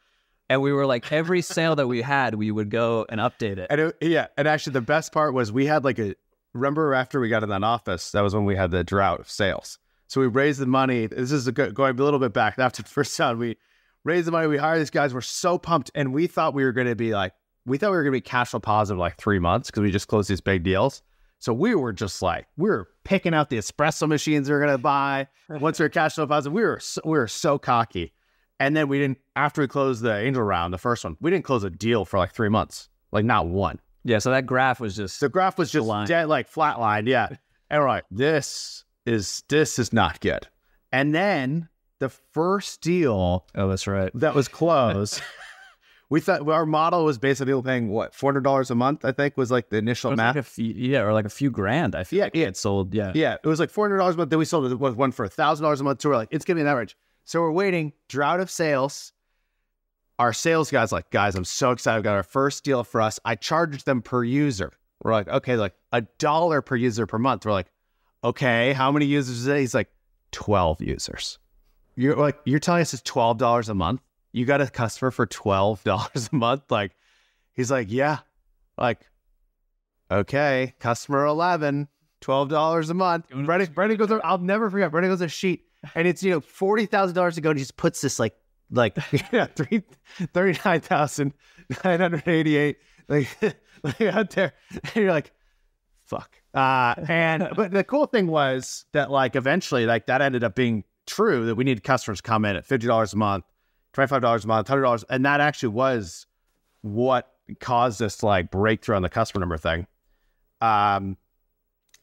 [0.52, 3.68] And we were like, every sale that we had, we would go and update it.
[3.70, 6.14] And it, yeah, and actually the best part was we had like a
[6.52, 9.30] remember after we got in that office, that was when we had the drought of
[9.30, 9.78] sales.
[10.08, 11.06] So we raised the money.
[11.06, 13.56] This is a good, going a little bit back after the first time we
[14.04, 14.46] raised the money.
[14.46, 15.14] We hired these guys.
[15.14, 17.32] We're so pumped, and we thought we were going to be like
[17.64, 19.90] we thought we were going to be cash flow positive like three months because we
[19.90, 21.00] just closed these big deals.
[21.38, 24.70] So we were just like we were picking out the espresso machines we were going
[24.70, 25.28] to buy.
[25.48, 28.12] Once we are cash flow positive, we were so, we were so cocky.
[28.62, 31.44] And then we didn't after we closed the angel round, the first one, we didn't
[31.44, 33.80] close a deal for like three months, like not one.
[34.04, 34.18] Yeah.
[34.18, 36.06] So that graph was just, The graph was just line.
[36.06, 37.06] dead, like flatlined.
[37.08, 37.28] Yeah.
[37.70, 40.46] And we're like, this is this is not good.
[40.92, 41.68] And then
[42.00, 44.10] the first deal oh, that's right.
[44.14, 45.22] that was closed,
[46.10, 49.06] we thought our model was basically paying what four hundred dollars a month.
[49.06, 50.36] I think was like the It initial was math.
[50.36, 51.94] like few, yeah, or like a few grand.
[51.94, 52.46] I feel Yeah, like yeah.
[52.48, 52.92] it sold.
[52.94, 53.12] Yeah.
[53.14, 54.28] yeah, it was like four hundred dollars a month.
[54.30, 56.02] Then we sold it was one for thousand dollars a month.
[56.02, 56.94] So we're like, it's gonna be an average.
[57.24, 59.12] So we're waiting, drought of sales.
[60.18, 62.00] Our sales guys like, guys, I'm so excited.
[62.00, 63.18] We got our first deal for us.
[63.24, 64.72] I charged them per user.
[65.02, 67.44] We're like, okay, like a dollar per user per month.
[67.44, 67.70] We're like,
[68.22, 69.58] okay, how many users is it?
[69.58, 69.88] He's like,
[70.32, 71.38] 12 users.
[71.96, 74.00] You're like, you're telling us it's $12 a month?
[74.32, 76.70] You got a customer for $12 a month?
[76.70, 76.92] Like,
[77.52, 78.18] he's like, yeah.
[78.78, 79.00] Like,
[80.10, 81.88] okay, customer 11,
[82.20, 83.28] $12 a month.
[83.28, 84.90] Brendan, Brendan goes, I'll never forget.
[84.90, 88.00] Brendan goes a sheet and it's, you know, $40,000 to go and he just puts
[88.00, 88.34] this like,
[88.70, 88.96] like,
[89.32, 89.82] yeah, three,
[90.32, 92.76] 39,988
[93.08, 93.28] like,
[93.82, 94.54] like out there.
[94.72, 95.32] And you're like,
[96.04, 96.42] fuck.
[96.54, 100.84] Uh, and but the cool thing was that like eventually like that ended up being
[101.06, 103.44] true that we needed customers to come in at fifty dollars a month,
[103.94, 106.26] twenty five dollars a month, hundred dollars, and that actually was
[106.82, 109.86] what caused us to like breakthrough on the customer number thing.
[110.60, 111.16] Um,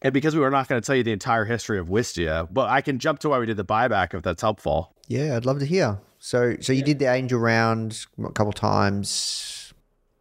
[0.02, 2.68] and because we were not going to tell you the entire history of Wistia, but
[2.68, 4.94] I can jump to why we did the buyback if that's helpful.
[5.08, 5.98] Yeah, I'd love to hear.
[6.18, 9.72] So, so you did the angel round a couple times.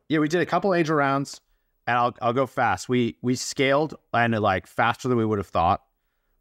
[0.07, 1.39] Yeah, we did a couple angel rounds,
[1.85, 2.89] and I'll I'll go fast.
[2.89, 5.81] We we scaled and like faster than we would have thought.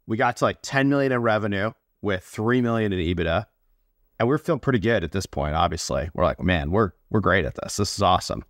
[0.07, 1.71] We got to like 10 million in revenue
[2.01, 3.45] with 3 million in EBITDA.
[4.17, 6.09] And we're feeling pretty good at this point, obviously.
[6.13, 7.77] We're like, man, we're we're great at this.
[7.77, 8.43] This is awesome.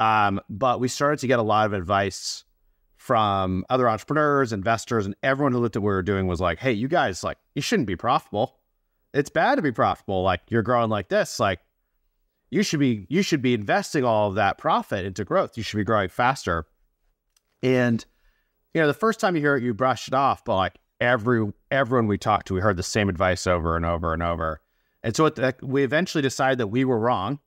[0.00, 2.44] Um, but we started to get a lot of advice
[3.02, 6.60] from other entrepreneurs, investors, and everyone who looked at what we were doing was like,
[6.60, 8.60] hey, you guys, like, you shouldn't be profitable.
[9.12, 10.22] It's bad to be profitable.
[10.22, 11.40] Like you're growing like this.
[11.40, 11.58] Like
[12.50, 15.56] you should be you should be investing all of that profit into growth.
[15.56, 16.64] You should be growing faster.
[17.60, 18.04] And
[18.72, 21.52] you know, the first time you hear it, you brush it off, but like every
[21.72, 24.60] everyone we talked to, we heard the same advice over and over and over.
[25.02, 27.40] And so it, we eventually decided that we were wrong,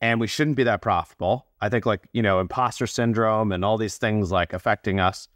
[0.00, 1.46] and we shouldn't be that profitable.
[1.60, 5.28] I think like you know, imposter syndrome and all these things like affecting us.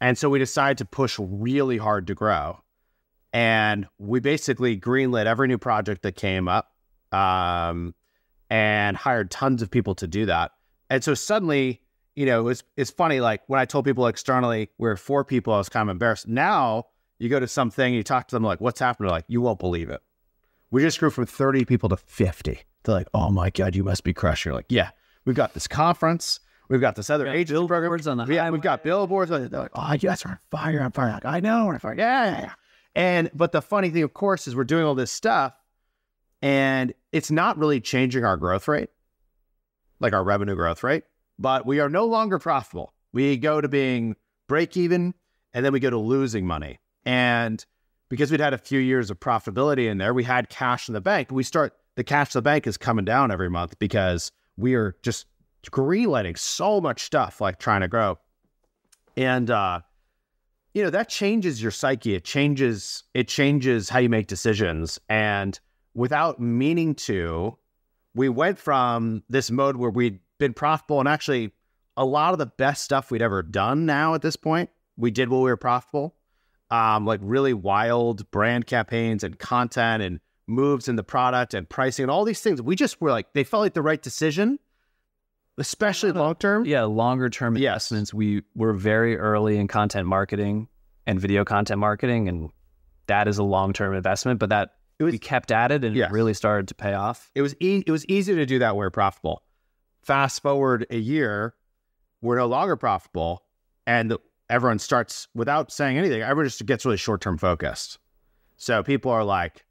[0.00, 2.60] And so we decided to push really hard to grow.
[3.32, 6.72] And we basically greenlit every new project that came up.
[7.12, 7.94] Um,
[8.50, 10.52] and hired tons of people to do that.
[10.90, 11.82] And so suddenly,
[12.16, 13.20] you know, it was it's funny.
[13.20, 16.26] Like when I told people externally we are four people, I was kind of embarrassed.
[16.26, 16.86] Now
[17.18, 19.58] you go to something, you talk to them like, "What's happening?" They're like, "You won't
[19.58, 20.00] believe it.
[20.70, 22.60] We just grew from thirty people to 50.
[22.84, 24.90] They're like, "Oh my god, you must be crushing." You're like, "Yeah,
[25.24, 28.50] we've got this conference, we've got this other got agency program, billboards on the yeah,
[28.50, 31.40] we've got billboards." They're like, "Oh, you guys are on fire, on fire." Like, I
[31.40, 31.94] know, we're on fire.
[31.96, 32.52] Yeah, yeah, yeah.
[32.94, 35.54] And but the funny thing, of course, is we're doing all this stuff
[36.42, 38.90] and it's not really changing our growth rate,
[40.00, 41.04] like our revenue growth rate,
[41.38, 42.92] but we are no longer profitable.
[43.12, 44.16] We go to being
[44.48, 45.14] break even
[45.52, 46.78] and then we go to losing money.
[47.04, 47.64] And
[48.08, 51.00] because we'd had a few years of profitability in there, we had cash in the
[51.00, 51.30] bank.
[51.30, 54.96] We start the cash in the bank is coming down every month because we are
[55.02, 55.26] just
[55.70, 58.18] greenlighting so much stuff, like trying to grow.
[59.16, 59.80] And uh,
[60.74, 62.14] you know, that changes your psyche.
[62.14, 65.00] It changes, it changes how you make decisions.
[65.08, 65.58] And
[65.94, 67.58] without meaning to,
[68.14, 71.52] we went from this mode where we'd been profitable and actually
[71.96, 75.28] a lot of the best stuff we'd ever done now at this point, we did
[75.28, 76.14] while we were profitable.
[76.70, 82.02] Um, like really wild brand campaigns and content and moves in the product and pricing
[82.04, 82.60] and all these things.
[82.60, 84.58] We just were like, they felt like the right decision,
[85.56, 86.64] especially long term.
[86.64, 87.90] Yeah, longer term Yes.
[87.90, 88.14] investments.
[88.14, 90.68] We were very early in content marketing
[91.06, 92.50] and video content marketing, and
[93.06, 94.38] that is a long term investment.
[94.38, 96.10] But that It was- we kept at it, and Yes.
[96.10, 97.30] it really started to pay off.
[97.34, 99.42] it was e- it was easy to do that we're profitable.
[100.02, 101.54] Fast forward a year,
[102.20, 103.42] we're no longer profitable,
[103.86, 104.16] and
[104.50, 106.22] everyone starts without saying anything.
[106.22, 107.98] Everyone just gets really short term focused.
[108.56, 109.64] So people are like,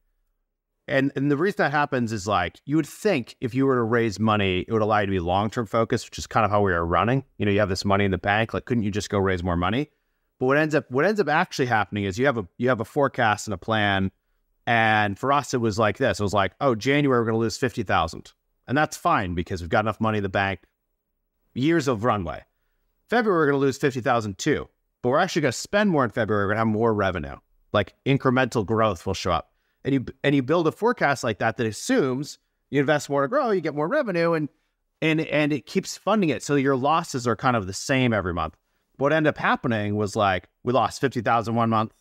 [0.88, 3.84] And and the reason that happens is like you would think if you were to
[3.84, 6.52] raise money, it would allow you to be long term focused, which is kind of
[6.52, 7.26] how we are running.
[7.38, 8.54] You know, you have this money in the bank.
[8.54, 9.90] Like, couldn't you just go raise more money?
[10.40, 12.80] But what ends up what ends up actually happening is you have a you have
[12.80, 14.12] a forecast and a plan.
[14.66, 16.20] And for us, it was like this.
[16.20, 18.34] It was like, oh, January we're going to lose fifty thousand,
[18.68, 20.62] and that's fine because we've got enough money in the bank,
[21.54, 22.44] years of runway.
[23.10, 24.68] February we're going to lose fifty thousand too,
[25.02, 26.46] but we're actually going to spend more in February.
[26.46, 27.36] We're going to have more revenue,
[27.74, 29.52] like incremental growth will show up
[29.88, 32.40] and you and you build a forecast like that that assumes
[32.70, 34.50] you invest more to grow, you get more revenue, and
[35.02, 36.44] and and it keeps funding it.
[36.44, 38.58] So your losses are kind of the same every month.
[38.98, 41.94] What ended up happening was like we lost fifty thousand one month,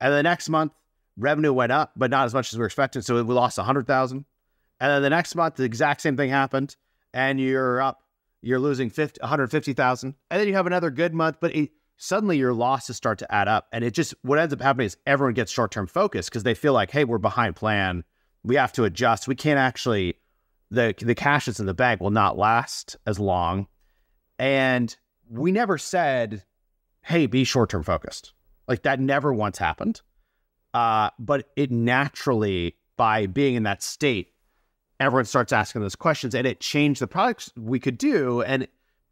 [0.00, 0.72] and the next month
[1.18, 3.02] revenue went up, but not as much as we were expecting.
[3.02, 4.24] So we lost a hundred thousand,
[4.80, 6.76] and then the next month the exact same thing happened,
[7.12, 8.00] and you're up,
[8.42, 12.52] you're losing 50, 150,000, and then you have another good month, but it, suddenly your
[12.52, 13.66] losses start to add up.
[13.72, 16.54] And it just, what ends up happening is everyone gets short term focus because they
[16.54, 18.04] feel like, hey, we're behind plan.
[18.44, 19.28] We have to adjust.
[19.28, 20.14] We can't actually,
[20.70, 23.66] the, the cash that's in the bank will not last as long.
[24.38, 24.96] And
[25.28, 26.44] we never said,
[27.02, 28.32] hey, be short term focused.
[28.66, 30.00] Like that never once happened.
[30.72, 34.32] Uh, but it naturally, by being in that state,
[35.00, 38.42] everyone starts asking those questions and it changed the products we could do.
[38.42, 38.66] And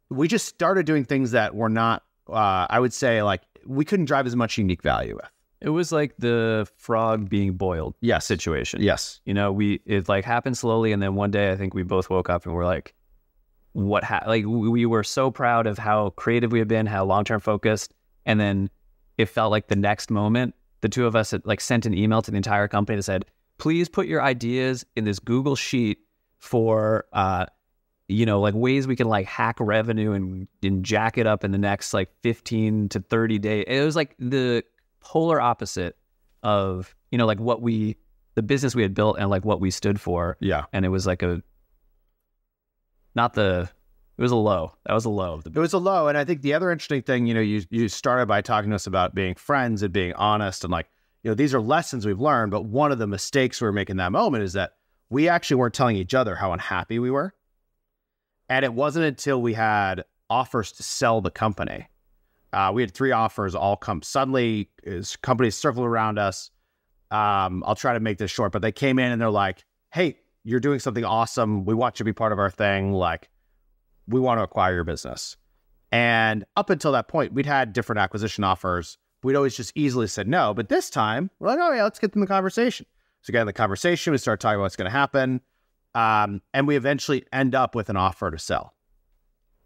[0.09, 4.05] we just started doing things that were not uh, I would say like we couldn't
[4.05, 5.29] drive as much unique value with.
[5.59, 8.25] It was like the frog being boiled Yes.
[8.25, 8.81] situation.
[8.81, 9.21] Yes.
[9.25, 12.09] You know, we it like happened slowly, and then one day I think we both
[12.09, 12.93] woke up and we're like,
[13.73, 14.03] "What?
[14.03, 14.23] Ha-?
[14.27, 17.39] Like we we were so proud of how creative we had been, how long term
[17.39, 17.93] focused,
[18.25, 18.69] and then
[19.17, 22.21] it felt like the next moment, the two of us had like sent an email
[22.21, 23.25] to the entire company that said,
[23.57, 25.99] "Please put your ideas in this Google sheet
[26.37, 27.45] for uh,
[28.07, 31.51] you know, like ways we can like hack revenue and, and jack it up in
[31.51, 33.65] the next like 15 to 30 days.
[33.67, 34.63] It was like the
[35.01, 35.97] polar opposite
[36.41, 37.97] of, you know, like what we,
[38.35, 40.37] the business we had built and like what we stood for.
[40.39, 40.65] Yeah.
[40.71, 41.41] And it was like a,
[43.13, 43.69] not the,
[44.17, 44.73] it was a low.
[44.85, 46.07] That was a low of the It was a low.
[46.07, 48.75] And I think the other interesting thing, you know, you you started by talking to
[48.75, 50.87] us about being friends and being honest and like,
[51.23, 52.51] you know, these are lessons we've learned.
[52.51, 54.73] But one of the mistakes we were making that moment is that
[55.09, 57.33] we actually weren't telling each other how unhappy we were.
[58.49, 61.87] And it wasn't until we had offers to sell the company.
[62.53, 64.69] Uh, we had three offers all come suddenly.
[65.21, 66.49] Companies circled around us.
[67.11, 70.19] Um, I'll try to make this short, but they came in and they're like, "Hey,
[70.43, 71.65] you're doing something awesome.
[71.65, 72.93] We want you to be part of our thing.
[72.93, 73.29] Like,
[74.07, 75.37] we want to acquire your business."
[75.91, 78.97] And up until that point, we'd had different acquisition offers.
[79.23, 80.53] We'd always just easily said no.
[80.53, 82.85] But this time, we're like, "Oh yeah, let's get in the conversation."
[83.21, 84.11] So get in the conversation.
[84.11, 85.41] We start talking about what's going to happen.
[85.95, 88.73] Um, and we eventually end up with an offer to sell.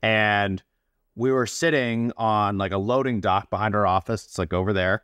[0.01, 0.63] And
[1.15, 4.25] we were sitting on like a loading dock behind our office.
[4.25, 5.03] It's like over there,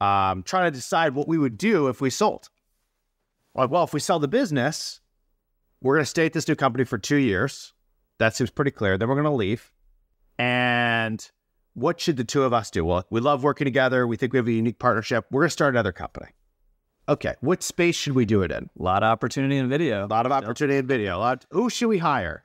[0.00, 2.50] um, trying to decide what we would do if we sold.
[3.54, 5.00] Like, well, if we sell the business,
[5.80, 7.72] we're going to stay at this new company for two years.
[8.18, 8.98] That seems pretty clear.
[8.98, 9.72] Then we're going to leave.
[10.38, 11.26] And
[11.74, 12.84] what should the two of us do?
[12.84, 14.06] Well, we love working together.
[14.06, 15.26] We think we have a unique partnership.
[15.30, 16.26] We're going to start another company.
[17.08, 17.34] Okay.
[17.40, 18.70] What space should we do it in?
[18.78, 20.06] A lot of opportunity in video.
[20.06, 21.16] A lot of opportunity in video.
[21.16, 21.44] A lot.
[21.50, 22.44] Who should we hire?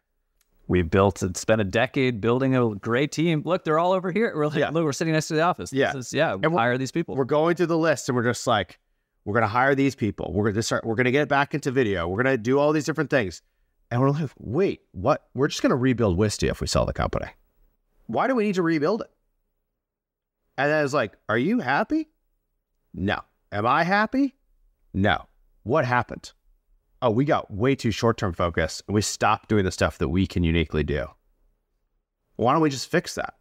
[0.67, 3.41] We built and spent a decade building a great team.
[3.45, 4.31] Look, they're all over here.
[4.35, 4.69] We're like, Yeah.
[4.69, 5.71] look, we're sitting next to the office.
[5.73, 5.95] Yeah.
[5.97, 6.35] Is- yeah.
[6.35, 7.15] we're- hire these people.
[7.15, 8.79] We're going through the list and we're just like,
[9.25, 10.31] we're going to hire these people.
[10.33, 10.85] We're going to start.
[10.85, 12.07] We're going to get back into video.
[12.07, 13.41] We're going to do all these different things.
[13.91, 15.27] And we're like, wait, what?
[15.33, 17.27] We're just going to rebuild Wistia if we sell the company.
[18.07, 19.07] Why do we need to rebuild it?
[20.59, 22.09] And I was like, are you happy?
[22.93, 23.21] No.
[23.49, 24.35] Am I happy?
[24.93, 25.25] No.
[25.63, 26.33] What happened?
[27.01, 30.09] Oh, we got way too short term focused and we stopped doing the stuff that
[30.09, 31.07] we can uniquely do.
[32.35, 33.35] Why don't we just fix that?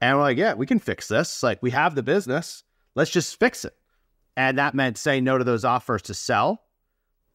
[0.00, 1.44] And we're like, yeah, we can fix this.
[1.44, 2.64] Like, we have the business.
[2.96, 3.74] Let's just fix it.
[4.36, 6.64] And that meant saying no to those offers to sell.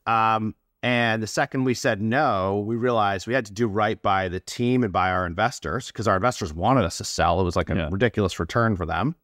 [0.05, 0.53] Um,
[0.85, 4.39] and the second we said no, we realized we had to do right by the
[4.39, 7.41] team and by our investors because our investors wanted us to sell.
[7.41, 7.89] It was like a Yeah.
[7.91, 9.15] ridiculous return for them.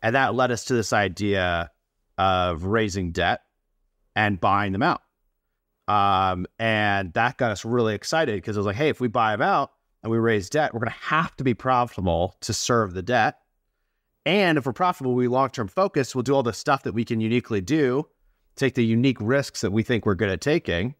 [0.00, 1.70] And that led us to this idea
[2.16, 3.42] of raising debt
[4.16, 5.02] and buying them out.
[5.88, 9.32] Um, and that got us really excited because it was like, hey, if we buy
[9.32, 9.72] them out
[10.02, 13.38] and we raise debt, we're going to have to be profitable to serve the debt.
[14.24, 17.04] And if we're profitable, we long term focus, we'll do all the stuff that we
[17.04, 18.06] can uniquely do,
[18.58, 20.94] take the unique risks that we think we're good at taking.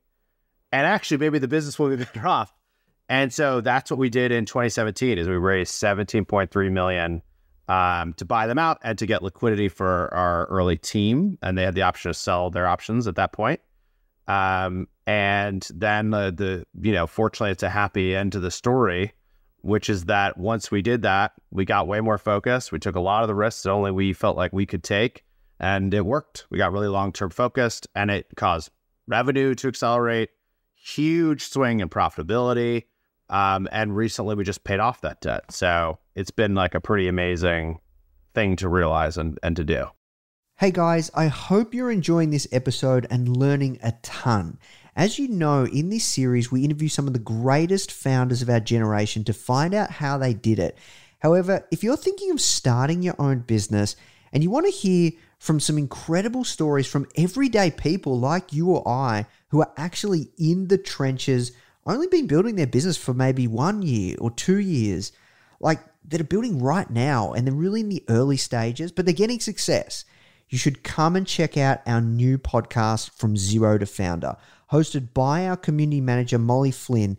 [0.72, 2.52] And actually, maybe the business will be better off.
[3.08, 7.22] And so that's what we did in 2017 is we raised 17.3 million
[7.68, 11.38] um, to buy them out and to get liquidity for our early team.
[11.42, 13.60] And they had the option to sell their options at that point.
[14.26, 19.14] Um, and then the, you know, fortunately, it's a happy end to the story,
[19.62, 22.72] which is that once we did that, we got way more focused.
[22.72, 25.24] We took a lot of the risks that only we felt like we could take.
[25.60, 26.46] And it worked.
[26.50, 28.70] We got really long term focused and it caused
[29.06, 30.30] revenue to accelerate,
[30.74, 32.84] huge swing in profitability.
[33.30, 35.52] Um, and recently we just paid off that debt.
[35.52, 37.80] So it's been like a pretty amazing
[38.34, 39.86] thing to realize and, and to do.
[40.56, 44.58] Hey guys, I hope you're enjoying this episode and learning a ton.
[44.96, 48.58] As you know, in this series, we interview some of the greatest founders of our
[48.58, 50.76] generation to find out how they did it.
[51.20, 53.94] However, if you're thinking of starting your own business
[54.32, 58.86] and you want to hear from some incredible stories from everyday people like you or
[58.88, 61.52] I who are actually in the trenches,
[61.86, 65.12] only been building their business for maybe one year or two years,
[65.60, 69.14] like that are building right now and they're really in the early stages, but they're
[69.14, 70.04] getting success
[70.48, 74.36] you should come and check out our new podcast, From Zero to Foundr,
[74.72, 77.18] hosted by our community manager, Molly Flynn.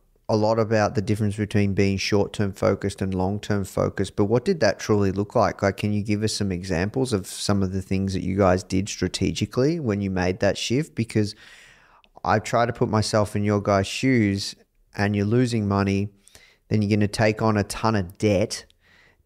[0.31, 4.25] a lot about the difference between being short term focused and long term focused, but
[4.25, 5.61] what did that truly look like?
[5.61, 8.63] Like, can you give us some examples of some of the things that you guys
[8.63, 10.95] did strategically when you made that shift?
[10.95, 11.35] Because
[12.23, 14.55] I try to put myself in your guys' shoes
[14.95, 16.07] and you're losing money,
[16.69, 18.63] then you're going to take on a ton of debt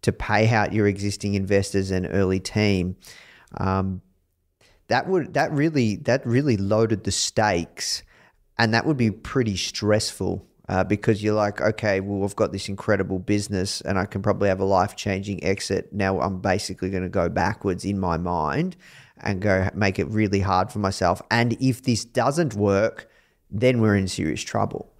[0.02, 2.96] to pay out your existing investors and early team.
[3.58, 4.02] Um,
[4.88, 8.02] that would that really that really loaded the stakes,
[8.58, 12.70] and that would be pretty stressful uh, because you're like, okay, well, I've got this
[12.70, 15.94] incredible business, and I can probably have a life changing exit.
[15.94, 18.76] Now I'm basically going to go backwards in my mind
[19.22, 21.22] and go make it really hard for myself.
[21.32, 23.10] And if this doesn't work,
[23.50, 24.92] then we're in serious trouble.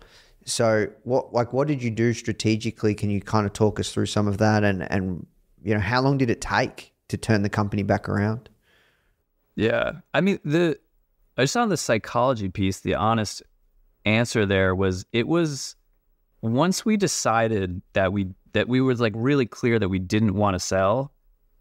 [0.46, 2.94] So what like what did you do strategically?
[2.94, 5.26] Can you kind of talk us through some of that and and
[5.64, 8.50] you know how long did it take to turn the company back around?
[9.56, 9.94] Yeah.
[10.14, 10.78] I mean, the
[11.38, 13.42] I just on the psychology piece, the honest
[14.06, 15.76] answer there was it was
[16.42, 20.54] once we decided that we that we was like really clear that we didn't want
[20.56, 21.12] to sell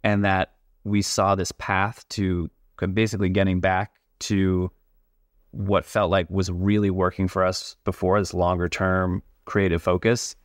[0.03, 0.55] and that
[0.85, 2.51] we saw this path to
[2.93, 4.71] basically getting back to
[5.53, 10.37] what felt like was really working for us before this longer term creative focus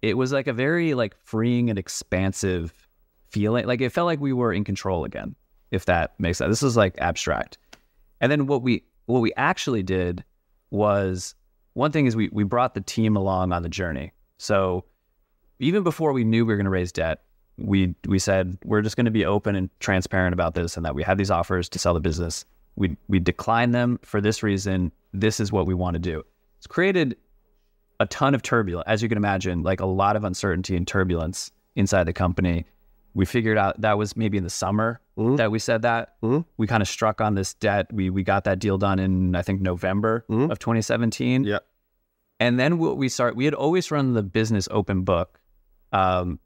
[0.00, 2.72] it was like a very like freeing and expansive
[3.30, 5.34] feeling like it felt like we were in control again
[5.74, 6.50] if that makes sense.
[6.50, 7.58] This is like abstract.
[8.20, 10.24] And then what we what we actually did
[10.74, 11.34] was
[11.72, 14.12] one thing is we we brought the team along on the journey.
[14.36, 14.84] So
[15.58, 17.22] even before we knew we were going to raise debt,
[17.56, 20.94] we we said we're just going to be open and transparent about this and that
[20.94, 22.44] we had these offers to sell the business.
[22.76, 24.92] We we declined them for this reason.
[25.12, 26.24] This is what we want to do.
[26.58, 27.16] It's created
[28.00, 31.52] a ton of turbulence, as you can imagine, like a lot of uncertainty and turbulence
[31.76, 32.66] inside the company
[33.14, 35.36] we figured out that was maybe in the summer mm-hmm.
[35.36, 36.20] that we said that.
[36.22, 36.40] Mm-hmm.
[36.56, 37.92] We kind of struck on this debt.
[37.92, 40.50] We we got that deal done in I think November mm-hmm.
[40.50, 41.44] of 2017.
[41.44, 41.58] Yeah.
[42.40, 45.40] And then what we start we had always run the business open book.
[45.92, 46.40] Um,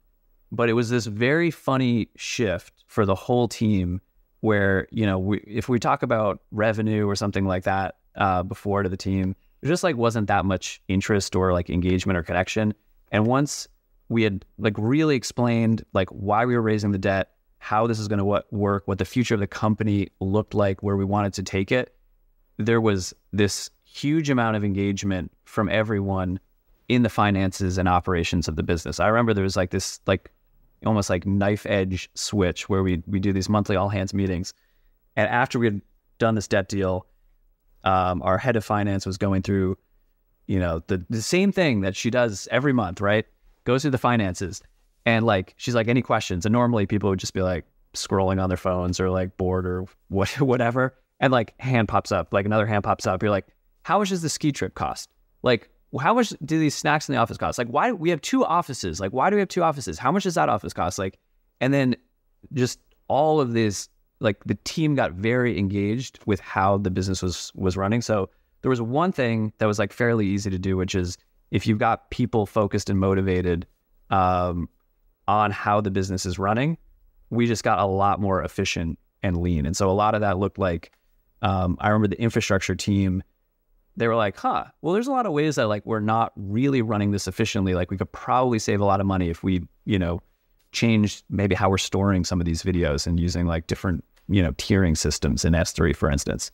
[0.51, 4.01] but it was this very funny shift for the whole team
[4.41, 8.83] where, you know, we, if we talk about revenue or something like that uh, before
[8.83, 12.73] to the team, there just like wasn't that much interest or like engagement or connection.
[13.11, 13.67] And once
[14.09, 18.07] we had like really explained like why we were raising the debt, how this is
[18.07, 21.43] going to work, what the future of the company looked like, where we wanted to
[21.43, 21.95] take it.
[22.57, 26.39] There was this huge amount of engagement from everyone
[26.89, 28.99] in the finances and operations of the business.
[28.99, 30.31] I remember there was like this like
[30.85, 34.53] almost like knife edge switch where we we do these monthly all hands meetings.
[35.15, 35.81] And after we had
[36.17, 37.05] done this debt deal,
[37.83, 39.77] um, our head of finance was going through,
[40.47, 43.25] you know, the the same thing that she does every month, right?
[43.63, 44.61] Goes through the finances
[45.05, 46.45] and like she's like any questions?
[46.45, 49.85] And normally people would just be like scrolling on their phones or like bored or
[50.09, 53.21] what whatever and like hand pops up like another hand pops up.
[53.21, 53.47] You're like
[53.83, 55.09] how much does the ski trip cost?
[55.43, 57.57] Like how much do these snacks in the office cost?
[57.57, 58.99] Like why we have two offices.
[58.99, 59.97] Like why do we have two offices?
[59.97, 60.99] How much does that office cost?
[60.99, 61.17] Like
[61.61, 61.95] and then
[62.53, 63.89] just all of this
[64.19, 68.01] like the team got very engaged with how the business was was running.
[68.01, 68.29] So
[68.61, 71.17] there was one thing that was like fairly easy to do which is
[71.51, 73.65] if you've got people focused and motivated
[74.09, 74.69] um,
[75.27, 76.77] on how the business is running,
[77.29, 79.65] we just got a lot more efficient and lean.
[79.65, 80.91] And so a lot of that looked like
[81.41, 83.23] um, I remember the infrastructure team.
[83.95, 86.81] They were like, "Huh, well, there's a lot of ways that like we're not really
[86.81, 87.73] running this efficiently.
[87.75, 90.21] Like we could probably save a lot of money if we, you know,
[90.71, 94.51] change maybe how we're storing some of these videos and using like different, you know,
[94.53, 96.51] tiering systems in S3, for instance."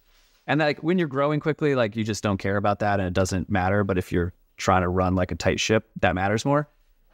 [0.48, 3.14] And like when you're growing quickly, like you just don't care about that and it
[3.14, 3.84] doesn't matter.
[3.84, 6.70] But if you're trying to run like a tight ship, that matters more.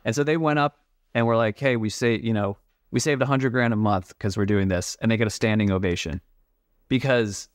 [0.06, 0.80] And so they went up
[1.14, 2.58] and were like, hey, we say, you know,
[2.92, 4.98] we saved a hundred grand a month because we're doing this.
[5.02, 6.22] And they get a standing ovation
[6.88, 7.48] because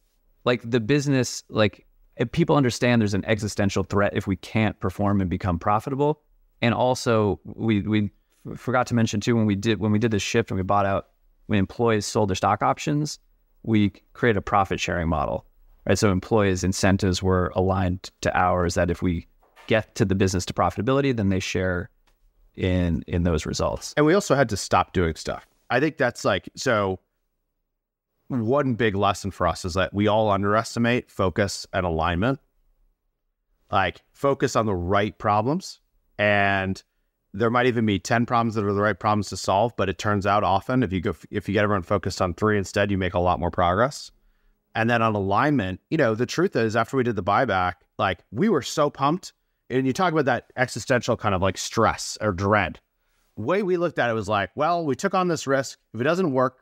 [0.45, 1.87] like the business, like
[2.33, 6.23] people understand there's an existential threat if we can't perform and become profitable.
[6.63, 8.11] And also we, we
[8.57, 10.87] forgot to mention too, when we did, when we did this shift and we bought
[10.87, 11.09] out,
[11.47, 13.19] when employees sold their stock options,
[13.63, 15.47] we created a profit sharing model
[15.87, 15.99] right?
[15.99, 19.27] So employees' incentives were aligned to ours that if we
[19.67, 21.91] get to the business to profitability, then they share
[22.55, 23.95] in in those results.
[23.97, 25.47] And we also had to stop doing stuff.
[25.71, 27.01] I think that's like so
[28.29, 32.41] one big lesson for us is that we all underestimate focus and alignment.
[33.71, 35.81] Like focus on the right problems
[36.19, 36.83] and
[37.33, 39.99] there might even be 10 problems that are the right problems to solve, but it
[39.99, 42.99] turns out often if you go if you get everyone focused on 3 instead, you
[42.99, 44.11] make a lot more progress.
[44.75, 48.21] And then on alignment, you know, the truth is after we did the buyback, like
[48.31, 49.33] we were so pumped.
[49.69, 52.81] And you talk about that existential kind of like stress or dread.
[53.37, 55.79] The way we looked at it was like, well, we took on this risk.
[55.93, 56.59] If it doesn't work,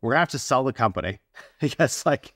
[0.00, 1.20] we're gonna have to sell the company.
[1.60, 2.34] because like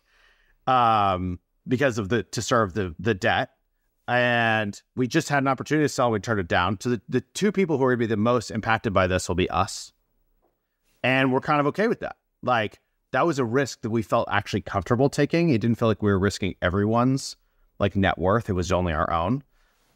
[0.66, 3.50] um because of the to serve the the debt.
[4.08, 6.78] And we just had an opportunity to sell, we turned it down.
[6.80, 9.34] So the, the two people who are gonna be the most impacted by this will
[9.34, 9.92] be us.
[11.02, 12.16] And we're kind of okay with that.
[12.42, 12.80] Like
[13.12, 15.48] that was a risk that we felt actually comfortable taking.
[15.50, 17.36] It didn't feel like we were risking everyone's
[17.78, 18.48] like net worth.
[18.48, 19.42] It was only our own.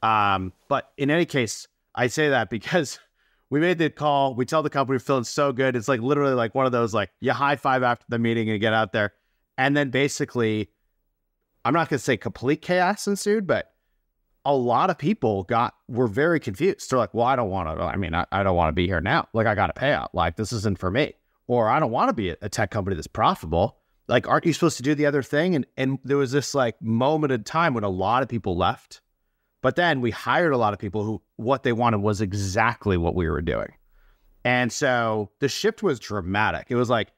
[0.02, 2.98] Um, but in any case, I say that because
[3.50, 4.34] we made the call.
[4.34, 5.76] We tell the company we're feeling so good.
[5.76, 8.60] It's like literally like one of those like you high five after the meeting and
[8.60, 9.12] get out there.
[9.58, 10.70] And then basically,
[11.64, 13.72] I'm not going to say complete chaos ensued, but
[14.46, 16.90] a lot of people got were very confused.
[16.90, 17.84] They're like, "Well, I don't want to.
[17.84, 19.28] I mean, I, I don't want to be here now.
[19.34, 20.08] Like, I got a payout.
[20.14, 21.14] Like, this isn't for me."
[21.50, 23.76] or I don't want to be a tech company that's profitable.
[24.06, 25.56] Like, aren't you supposed to do the other thing?
[25.56, 29.00] And and there was this like moment in time when a lot of people left,
[29.62, 33.14] but then we hired a lot of people who what they wanted was exactly what
[33.14, 33.72] we were doing.
[34.44, 36.66] And so the shift was dramatic.
[36.70, 37.12] It was like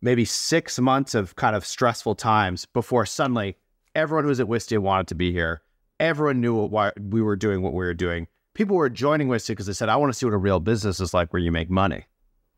[0.00, 3.56] maybe six months of kind of stressful times before suddenly
[3.94, 5.62] everyone who was at Wistia wanted to be here.
[5.98, 8.28] Everyone knew why we were doing what we were doing.
[8.54, 11.00] People were joining Wistia because they said, I want to see what a real business
[11.00, 12.04] is like where you make money.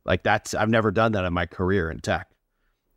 [0.04, 2.30] Like that's I've never done that in my career in tech.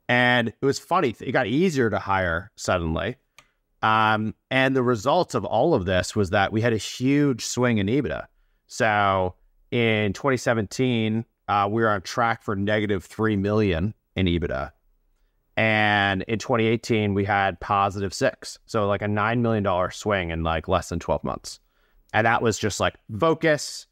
[0.09, 1.15] And it was funny.
[1.21, 3.17] It got easier to hire suddenly.
[3.83, 7.79] Um, and the results of all of this was that we had a huge swing
[7.79, 8.25] in EBITDA.
[8.65, 9.35] So
[9.71, 14.71] in 2017, uh, we were on track for negative 3 million in EBITDA.
[15.57, 18.57] And in 2018, we had positive six.
[18.65, 21.59] So like a $9 million swing in like less than 12 months.
[22.13, 23.85] And that was just like focus,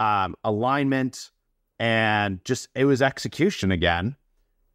[0.00, 1.30] um, alignment,
[1.78, 4.16] and just it was execution again.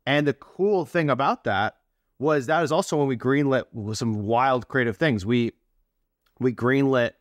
[0.05, 1.78] And the cool thing about that
[2.19, 3.63] was that was also when we greenlit
[3.95, 5.25] some wild creative things.
[5.25, 5.53] We
[6.39, 7.11] we greenlit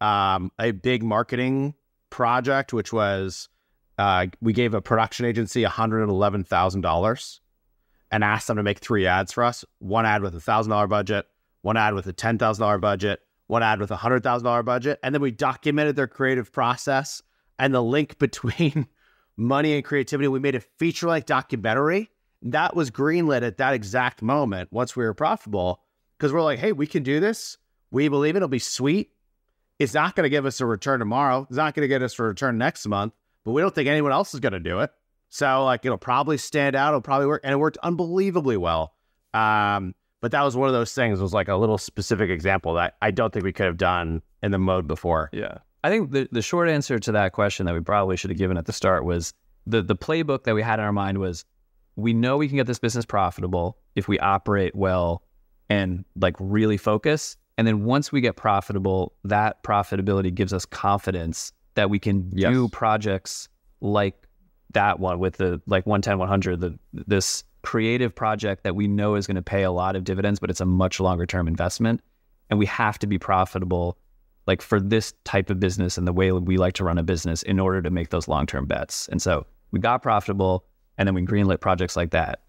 [0.00, 1.74] um, a big marketing
[2.10, 3.48] project, which was
[3.98, 7.40] uh, we gave a production agency one hundred and eleven thousand dollars
[8.10, 9.64] and asked them to make three ads for us.
[9.80, 11.26] One ad with a thousand dollar budget,
[11.60, 14.62] one ad with a ten thousand dollar budget, one ad with a hundred thousand dollar
[14.62, 17.22] budget, and then we documented their creative process
[17.58, 18.86] and the link between
[19.36, 20.26] money and creativity.
[20.26, 22.10] We made a feature length documentary
[22.42, 25.82] that was greenlit at that exact moment once we were profitable
[26.16, 27.58] because we're like, hey, we can do this.
[27.90, 28.38] We believe it.
[28.38, 29.10] It'll be sweet.
[29.78, 31.46] It's not going to give us a return tomorrow.
[31.48, 33.12] It's not going to get us a return next month,
[33.44, 34.90] but we don't think anyone else is going to do it.
[35.30, 36.88] So, like, it'll probably stand out.
[36.88, 37.42] It'll probably work.
[37.44, 38.94] And it worked unbelievably well.
[39.34, 42.96] Um, but that was one of those things, was like a little specific example that
[43.02, 45.30] I don't think we could have done in the mode before.
[45.32, 45.58] Yeah.
[45.84, 48.56] I think the, the short answer to that question that we probably should have given
[48.56, 49.32] at the start was
[49.66, 51.44] the the playbook that we had in our mind was
[51.98, 55.20] we know we can get this business profitable if we operate well
[55.68, 57.36] and like really focus.
[57.58, 62.52] And then once we get profitable, that profitability gives us confidence that we can Yes.
[62.52, 63.48] do projects
[63.80, 64.14] like
[64.74, 69.26] that one with the like 110 100 the this creative project that we know is
[69.26, 72.00] going to pay a lot of dividends but it's a much longer term investment
[72.50, 73.96] and we have to be profitable
[74.46, 77.42] like for this type of business and the way we like to run a business
[77.42, 79.08] in order to make those long term bets.
[79.08, 80.64] And so we got profitable
[80.98, 82.40] and then we greenlit projects like that.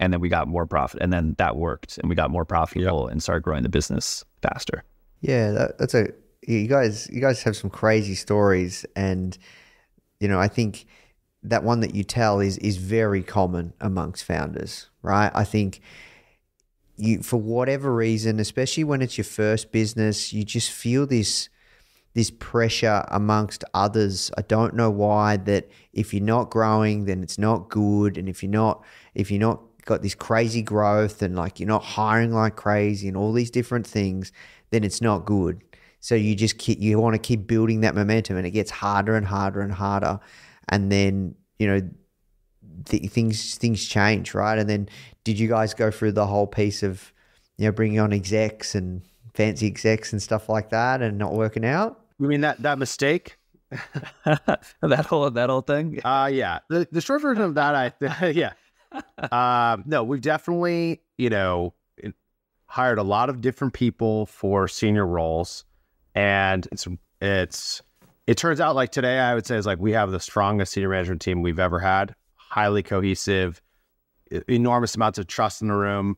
[0.00, 3.08] And then we got more profit and then that worked and we got more profitable
[3.08, 4.84] and started growing the business faster.
[5.20, 6.08] Yeah, that, that's a
[6.46, 7.08] you guys.
[7.10, 9.36] You guys have some crazy stories, and
[10.20, 10.86] you know, I think
[11.42, 15.30] that one that you tell is is very common amongst founders, right?
[15.34, 15.80] I think
[16.96, 21.48] you, for whatever reason, especially when it's your first business, you just feel this
[22.14, 24.30] this pressure amongst others.
[24.36, 28.42] I don't know why that if you're not growing, then it's not good, and if
[28.42, 28.84] you're not
[29.14, 33.16] if you're not got this crazy growth and like you're not hiring like crazy and
[33.16, 34.32] all these different things,
[34.70, 35.62] then it's not good.
[36.00, 39.16] So you just keep, you want to keep building that momentum and it gets harder
[39.16, 40.20] and harder and harder.
[40.68, 41.90] And then, you know,
[42.84, 44.58] th- things things change, right?
[44.58, 44.88] And then
[45.24, 47.12] did you guys go through the whole piece of,
[47.56, 49.02] you know, bringing on execs and
[49.34, 52.00] fancy execs and stuff like that and not working out?
[52.18, 53.38] You mean that that mistake?
[54.24, 56.00] that whole that whole thing.
[56.04, 56.60] Uh yeah.
[56.68, 58.52] The the short version of that, I yeah.
[59.30, 61.74] Um, no, we've definitely you know
[62.68, 65.64] hired a lot of different people for senior roles,
[66.14, 66.86] and it's
[67.20, 67.82] it's
[68.26, 70.90] it turns out like today I would say is like we have the strongest senior
[70.90, 72.14] management team we've ever had.
[72.36, 73.60] Highly cohesive,
[74.48, 76.16] enormous amounts of trust in the room.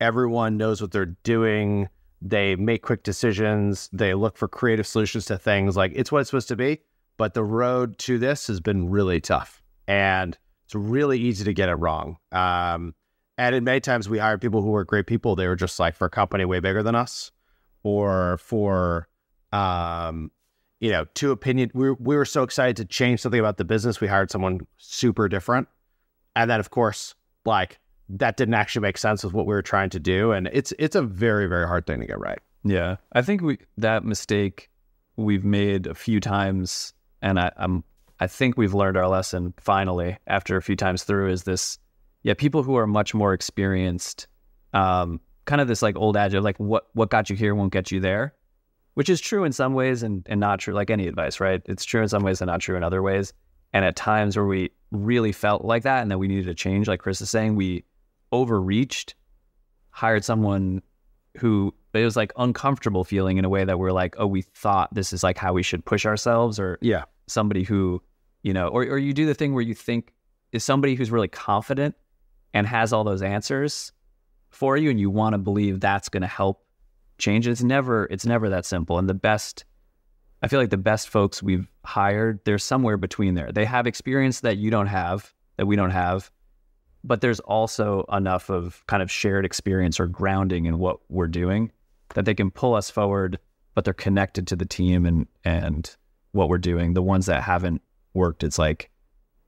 [0.00, 1.88] Everyone knows what they're doing.
[2.22, 3.88] They make quick decisions.
[3.92, 5.76] They look for creative solutions to things.
[5.76, 6.80] Like it's what it's supposed to be.
[7.16, 11.68] But the road to this has been really tough, and it's really easy to get
[11.68, 12.16] it wrong.
[12.32, 12.94] Um,
[13.36, 15.36] and in many times we hired people who were great people.
[15.36, 17.30] They were just like for a company way bigger than us,
[17.82, 19.08] or for
[19.52, 20.30] um,
[20.80, 21.70] you know, two opinion.
[21.74, 24.00] We we were so excited to change something about the business.
[24.00, 25.68] We hired someone super different,
[26.36, 27.14] and then of course,
[27.44, 27.79] like
[28.16, 30.32] that didn't actually make sense with what we were trying to do.
[30.32, 32.38] And it's it's a very very hard thing to get right.
[32.64, 34.70] Yeah, I think we that mistake
[35.16, 36.92] we've made a few times,
[37.22, 37.84] and I, I'm
[38.18, 41.30] I think we've learned our lesson finally after a few times through.
[41.30, 41.78] Is this
[42.22, 44.26] yeah people who are much more experienced,
[44.74, 47.72] um, kind of this like old adage of like what what got you here won't
[47.72, 48.34] get you there,
[48.94, 51.62] which is true in some ways and and not true like any advice, right?
[51.66, 53.32] It's true in some ways and not true in other ways.
[53.72, 56.88] And at times where we really felt like that and that we needed to change,
[56.88, 57.84] like Chris is saying, we
[58.32, 59.14] overreached,
[59.90, 60.82] hired someone
[61.38, 64.92] who it was like uncomfortable feeling in a way that we're like, oh, we thought
[64.94, 67.04] this is like how we should push ourselves, or Yeah.
[67.26, 68.02] somebody who,
[68.42, 70.12] you know, or or you do the thing where you think
[70.52, 71.94] is somebody who's really confident
[72.54, 73.92] and has all those answers
[74.50, 76.64] for you, and you want to believe that's going to help
[77.18, 77.46] change.
[77.46, 78.98] It's never it's never that simple.
[78.98, 79.64] And the best,
[80.42, 83.52] I feel like the best folks we've hired, they're somewhere between there.
[83.52, 86.30] They have experience that you don't have, that we don't have,
[87.04, 91.72] but there's also enough of kind of shared experience or grounding in what we're doing
[92.14, 93.38] that they can pull us forward,
[93.74, 95.96] but they're connected to the team and and
[96.32, 96.94] what we're doing.
[96.94, 97.82] The ones that haven't
[98.14, 98.90] worked, it's like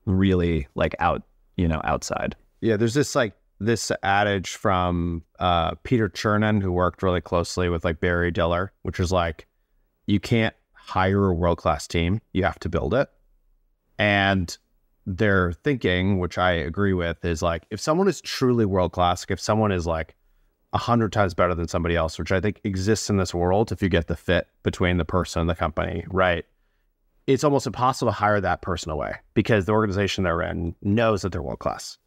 [0.05, 1.23] really like out,
[1.55, 2.35] you know, outside.
[2.61, 7.85] Yeah, there's this like this adage from uh, Peter Chernin, who worked really closely with
[7.85, 9.47] like Barry Diller, which is like,
[10.05, 13.09] you can't hire a world class team, you have to build it.
[13.97, 14.55] And
[15.05, 19.39] their thinking, which I agree with, is like if someone is truly world class, if
[19.39, 20.15] someone is like
[20.71, 23.81] a hundred times better than somebody else, which I think exists in this world, if
[23.81, 26.45] you get the fit between the person and the company, right?
[27.27, 31.31] It's almost impossible to hire that person away because the organization they're in knows that
[31.31, 31.97] they're world class.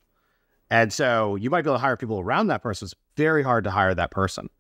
[0.68, 2.86] And so you might be able to hire people around that person.
[2.86, 4.50] It's very hard to hire that person.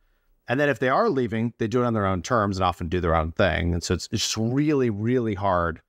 [0.48, 2.88] And then if they are leaving, they do it on their own terms and often
[2.88, 3.74] do their own thing.
[3.74, 5.80] And so it's, it's just really, really hard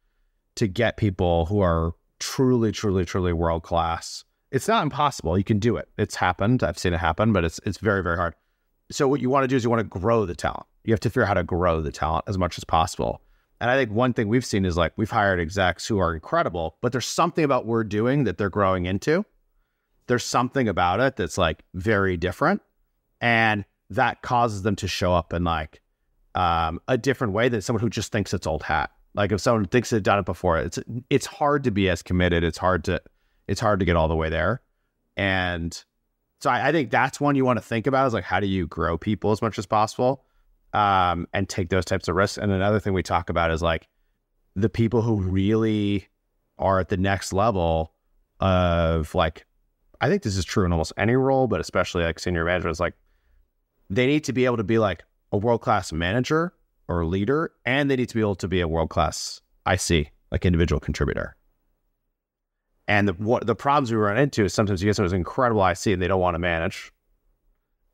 [0.55, 4.23] to get people who are truly, truly, truly world class.
[4.51, 5.37] It's not impossible.
[5.37, 5.89] You can do it.
[5.97, 6.63] It's happened.
[6.63, 8.33] I've seen it happen, but it's it's very, very hard.
[8.91, 10.65] So what you want to do is you want to grow the talent.
[10.85, 13.21] You have to figure out how to grow the talent as much as possible.
[13.59, 16.77] And I think one thing we've seen is like we've hired execs who are incredible,
[16.81, 19.25] but there's something about what we're doing that they're growing into.
[20.05, 22.61] There's something about it that's like very different.
[23.19, 25.81] And that causes them to show up in like
[26.35, 28.91] um, a different way than someone who just thinks it's old hat.
[29.13, 30.79] Like if someone thinks they've done it before, it's
[31.09, 32.43] it's hard to be as committed.
[32.43, 33.01] It's hard to
[33.47, 34.61] it's hard to get all the way there.
[35.15, 35.73] And
[36.41, 38.47] so I, I think that's one you want to think about is like how do
[38.47, 40.23] you grow people as much as possible
[40.73, 42.37] um, and take those types of risks.
[42.37, 43.87] And another thing we talk about is like
[44.55, 46.07] the people who really
[46.59, 47.93] are at the next level
[48.39, 49.45] of like
[49.99, 52.79] I think this is true in almost any role, but especially like senior management is
[52.79, 52.93] like
[53.89, 56.53] they need to be able to be like a world class manager
[56.87, 60.45] or leader, and they need to be able to be a world class IC, like
[60.45, 61.35] individual contributor.
[62.87, 65.65] And the what the problems we run into is sometimes you get someone who's incredible
[65.65, 66.91] IC and they don't want to manage,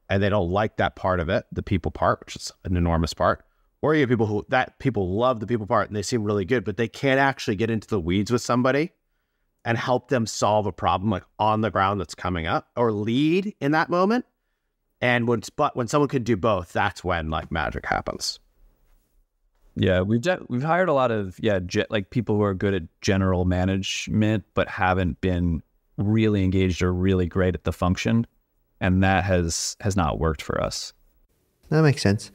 [0.09, 3.13] and they don't like that part of it, the people part, which is an enormous
[3.13, 3.43] part.
[3.81, 6.45] Or you have people who that people love the people part and they seem really
[6.45, 8.91] good, but they can't actually get into the weeds with somebody
[9.65, 13.55] and help them solve a problem like on the ground that's coming up or lead
[13.59, 14.25] in that moment.
[15.01, 18.39] And when but when someone can do both, that's when like magic happens.
[19.76, 22.74] Yeah, we've de- we've hired a lot of yeah, ge- like people who are good
[22.74, 25.63] at general management but haven't been
[25.97, 28.28] really engaged or really great at the function,
[28.80, 30.93] and that has has not worked for us.
[31.69, 32.32] That makes sense.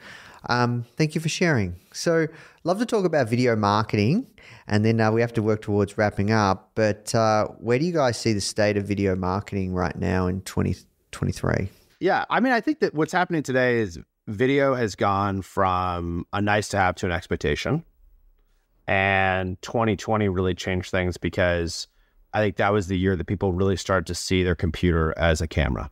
[0.48, 1.76] Um, thank you for sharing.
[1.92, 2.26] So,
[2.64, 4.30] love to talk about video marketing,
[4.66, 6.72] and then uh, we have to work towards wrapping up.
[6.74, 10.40] But uh, where do you guys see the state of video marketing right now in
[10.42, 11.68] 2023?
[12.00, 13.98] Yeah, I mean, I think that what's happening today is
[14.28, 17.82] video has gone from a nice to have to an expectation.
[18.86, 21.88] And 2020 really changed things because
[22.32, 25.40] I think that was the year that people really started to see their computer as
[25.40, 25.90] a camera.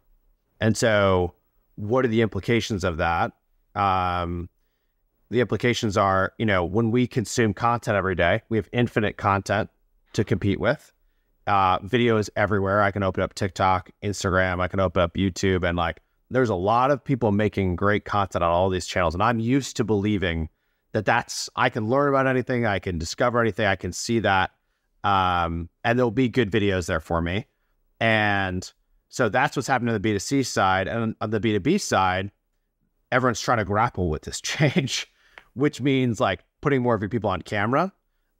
[0.61, 1.35] And so,
[1.77, 3.33] what are the implications of that?
[3.75, 4.49] Um,
[5.31, 9.69] the implications are, you know, when we consume content every day, we have infinite content
[10.13, 10.93] to compete with.
[11.47, 12.83] Uh, video is everywhere.
[12.83, 16.01] I can open up TikTok, Instagram, I can open up YouTube, and like
[16.31, 19.15] there's a lot of people making great content on all these channels.
[19.15, 20.49] And I'm used to believing
[20.93, 24.51] that that's, I can learn about anything, I can discover anything, I can see that.
[25.05, 27.47] Um, and there'll be good videos there for me.
[28.01, 28.71] And
[29.09, 30.89] so that's what's happening on the B2C side.
[30.89, 32.33] And on the B2B side,
[33.13, 35.07] everyone's trying to grapple with this change,
[35.55, 37.93] which means like putting more of your people on camera.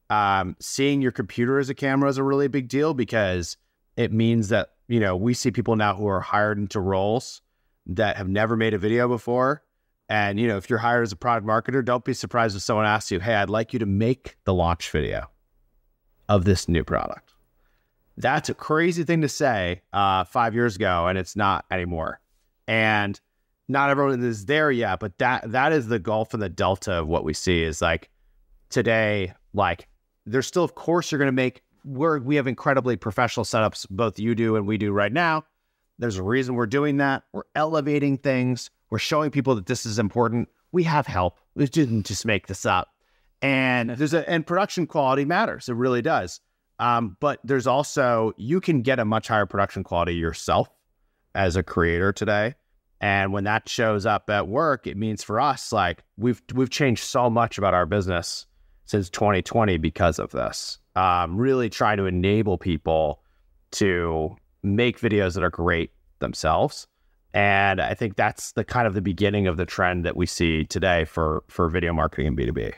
[0.09, 3.57] Um, seeing your computer as a camera is a really big deal because
[3.97, 7.43] it means that, you know, we see people now who are hired into roles
[7.87, 9.63] that have never made a video before.
[10.09, 12.87] And, you know, if you're hired as a product marketer, don't be surprised if someone
[12.87, 15.29] asks you, Hey, I'd like you to make the launch video
[16.29, 17.33] of this new product.
[18.17, 22.21] That's a crazy thing to say uh, five years ago, and it's not anymore.
[22.67, 23.21] And
[23.69, 27.09] not everyone is there yet, but that that is the gulf and the delta of
[27.09, 28.09] what we see is like
[28.71, 29.89] today, like
[30.25, 31.63] there's still, of course, you're going to make.
[31.85, 35.45] We're we have incredibly professional setups, both you do and we do right now.
[35.99, 37.25] There's a reason we're doing that.
[37.33, 38.71] We're elevating things.
[38.91, 40.49] We're showing people that this is important.
[40.73, 41.39] We have help.
[41.55, 42.89] We didn't just make this up.
[43.43, 45.69] And there's a and production quality matters.
[45.69, 46.41] It really does.
[46.79, 50.69] Um, but there's also you can get a much higher production quality yourself
[51.35, 52.55] as a creator today.
[53.01, 57.05] And when that shows up at work, it means for us like we've we've changed
[57.05, 58.47] so much about our business
[58.87, 60.79] since 2020 because of this.
[60.95, 63.21] Um, really trying to enable people
[63.73, 64.37] to
[64.67, 66.87] make videos that are great themselves.
[67.35, 70.65] And I think that's the kind of the beginning of the trend that we see
[70.65, 72.73] today for for video marketing and B2B.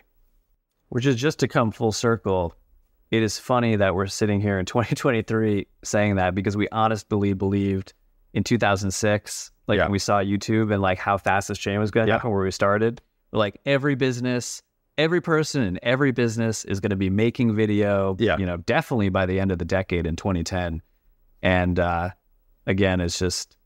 [0.89, 2.55] Which is just to come full circle.
[3.11, 7.93] It is funny that we're sitting here in 2023 saying that because we honestly believed
[8.35, 9.85] in 2006, like Yeah.
[9.85, 12.17] when we saw YouTube and like how fast this chain was going to Yeah.
[12.17, 13.01] happen where we started.
[13.33, 14.63] Like every business,
[14.97, 18.37] every person in every business is going to be making video, Yeah.
[18.39, 20.83] you know, definitely by the end of the decade in 2010.
[21.43, 22.11] And uh,
[22.67, 23.57] again, it's just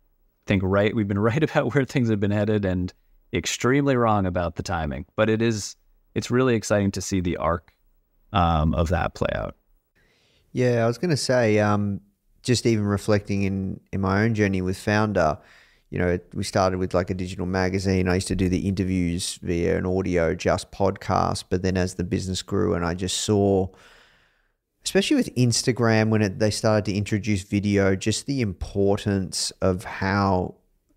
[0.46, 0.94] I think right.
[0.94, 2.92] We've been right about where things have been headed, and
[3.32, 5.06] extremely wrong about the timing.
[5.16, 5.76] But it is
[6.14, 7.72] it's really exciting to see the arc
[8.32, 9.56] um, of that play out.
[10.52, 12.00] Yeah, I was going to say, um,
[12.42, 15.38] just even reflecting in in my own journey with Foundr,
[15.92, 18.08] you know, we started with like a digital magazine.
[18.08, 21.44] I used to do the interviews via an audio, just podcast.
[21.50, 23.68] But then as the business grew, and I just saw,
[24.84, 30.54] especially with Instagram, when it, they started to introduce video, just the importance of how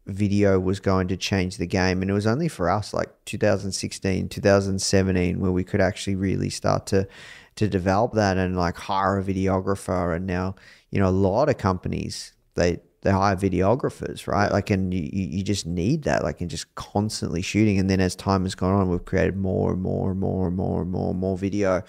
[0.07, 2.01] video was going to change the game.
[2.01, 6.86] And it was only for us like 2016, 2017, where we could actually really start
[6.88, 7.07] to
[7.55, 10.15] to develop that and like hire a videographer.
[10.15, 10.55] And now,
[10.91, 14.51] you know, a lot of companies they they hire videographers, right?
[14.51, 17.77] Like, and you, you just need that, like, and just constantly shooting.
[17.77, 20.57] And then as time has gone on, we've created more and more and more and
[20.57, 21.83] more and more and more video,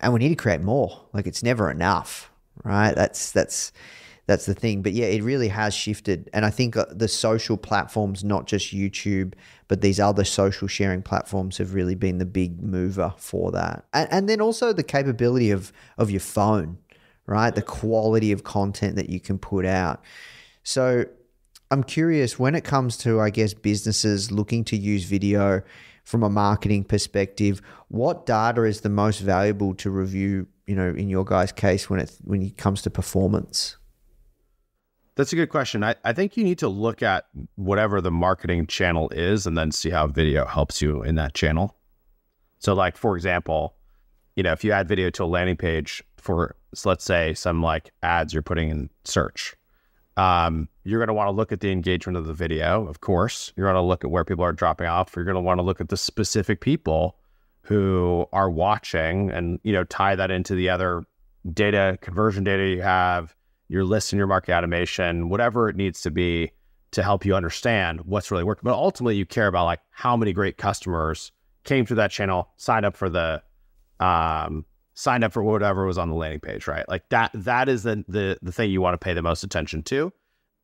[0.00, 1.06] and we need to create more.
[1.12, 2.30] Like, it's never enough,
[2.64, 2.94] right?
[2.94, 3.72] That's that's
[4.26, 4.82] that's the thing.
[4.82, 8.74] But yeah, it really has shifted, and I think uh, the social platforms, not just
[8.74, 9.34] YouTube,
[9.68, 13.84] but these other social sharing platforms, have really been the big mover for that.
[13.92, 16.78] And, and then also the capability of of your phone,
[17.26, 17.54] right?
[17.54, 20.02] The quality of content that you can put out.
[20.62, 21.06] So
[21.70, 25.62] I'm curious when it comes to, I guess, businesses looking to use video
[26.10, 31.08] from a marketing perspective, what data is the most valuable to review, you know, in
[31.08, 33.76] your guys' case when it when it comes to performance?
[35.14, 35.84] That's a good question.
[35.84, 39.70] I, I think you need to look at whatever the marketing channel is and then
[39.70, 41.76] see how video helps you in that channel.
[42.58, 43.76] So, like, for example,
[44.34, 47.62] you know, if you add video to a landing page for, so let's say, some
[47.62, 49.54] like ads you're putting in search,
[50.20, 53.54] um, you're going to want to look at the engagement of the video, of course.
[53.56, 55.14] You're going to look at where people are dropping off.
[55.16, 57.16] You're going to want to look at the specific people
[57.62, 61.04] who are watching and, you know, tie that into the other
[61.54, 63.34] data, conversion data you have,
[63.68, 66.50] your list and your market automation, whatever it needs to be
[66.90, 68.62] to help you understand what's really working.
[68.64, 71.32] But ultimately, you care about like how many great customers
[71.64, 73.42] came through that channel, signed up for the,
[74.00, 74.66] um,
[75.00, 76.86] signed up for whatever was on the landing page, right?
[76.88, 77.30] Like that.
[77.34, 80.12] That is the the the thing you want to pay the most attention to.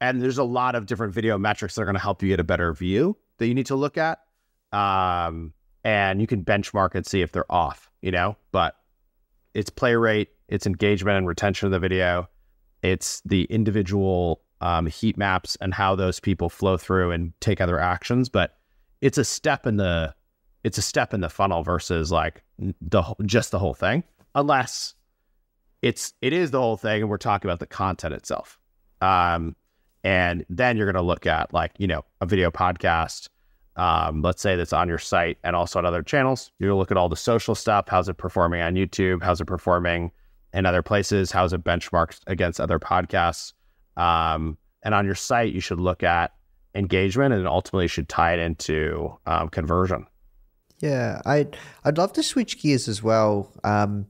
[0.01, 2.41] And there's a lot of different video metrics that are going to help you get
[2.41, 4.19] a better view that you need to look at.
[4.73, 5.53] um,
[5.85, 7.91] and you can benchmark and see if they're off.
[8.03, 8.77] You know, but
[9.55, 12.29] it's play rate, it's engagement and retention of the video,
[12.83, 17.79] it's the individual um, heat maps and how those people flow through and take other
[17.81, 18.29] actions.
[18.29, 18.57] But
[19.01, 20.15] it's a step in the
[20.65, 24.05] it's a step in the funnel versus like the just the whole thing,
[24.37, 24.95] unless
[25.83, 28.61] it's it is the whole thing and we're talking about the content itself.
[29.01, 29.57] Um,
[30.05, 33.29] and then you're going to look at like you know a video podcast
[33.77, 36.51] um, let's say that's on your site and also on other channels.
[36.63, 37.87] To look at all the social stuff.
[37.89, 39.23] How's it performing on youtube?
[39.23, 40.13] How's it performing
[40.55, 41.31] in other places?
[41.31, 43.53] How's it benchmarked against other podcasts?
[43.97, 46.33] Um, and on your site you should look at
[46.75, 50.07] engagement and ultimately should tie it into um, conversion
[50.81, 53.53] Yeah, I'd I'd love to switch gears as well.
[53.65, 54.07] Um,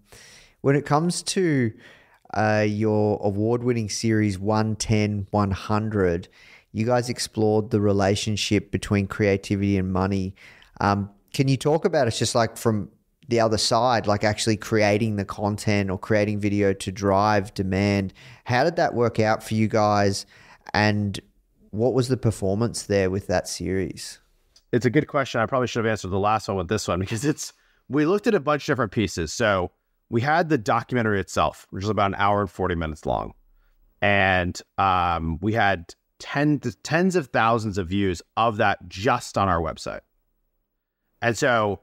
[0.63, 1.73] when it comes to
[2.35, 6.29] uh, your award-winning series 110 100,
[6.73, 10.35] you guys explored the relationship between creativity and money.
[10.81, 12.91] Um, can you talk about it just like from
[13.29, 18.13] the other side, like actually creating the content or creating video to drive demand?
[18.45, 20.27] How did that work out for you guys?
[20.75, 21.19] And
[21.71, 24.19] what was the performance there with that series?
[24.73, 25.41] It's a good question.
[25.41, 27.53] I probably should have answered the last one with this one because it's
[27.89, 29.33] we looked at a bunch of different pieces.
[29.33, 29.71] So
[30.09, 33.33] we had the documentary itself, which is about an hour and 40 minutes long.
[34.03, 39.61] And um, we had ten, tens of thousands of views of that just on our
[39.61, 40.01] website.
[41.23, 41.81] And so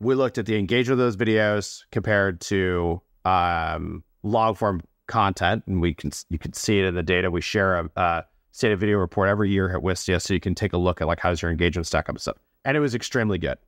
[0.00, 5.80] we looked at the engagement of those videos compared to um, long form content, and
[5.80, 7.30] we can you can see it in the data.
[7.30, 8.22] We share a, uh
[8.52, 11.06] state of video report every year at Wistia, so you can take a look at
[11.06, 12.36] like how's your engagement stack up and stuff.
[12.64, 13.58] And it was extremely good.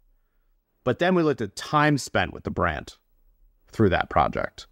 [0.84, 2.94] But then we looked at time spent with the brand
[3.72, 4.66] through that project.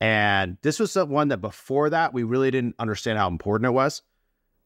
[0.00, 3.72] And this was the one that before that we really didn't understand how important it
[3.72, 4.02] was.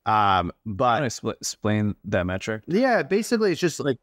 [0.06, 2.64] Um, but Can I spl- explain that metric?
[2.66, 3.98] yeah, basically it's just like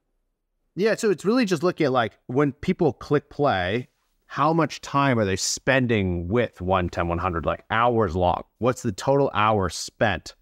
[0.76, 3.90] yeah, so it's really just looking at like when people click play,
[4.28, 8.44] how much time are they spending with 110 100 like hours long?
[8.60, 10.36] What's the total hours spent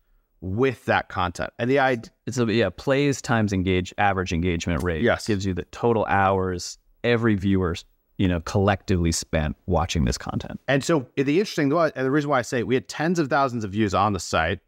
[0.46, 1.52] with that content?
[1.58, 5.02] And the idea It's a yeah, plays times engage average engagement rate.
[5.02, 5.28] Yes.
[5.28, 7.76] gives you the total hours every viewer
[8.18, 10.60] you know collectively spent watching this content.
[10.68, 13.64] And so the interesting and the reason why I say we had tens of thousands
[13.64, 14.60] of views on the site,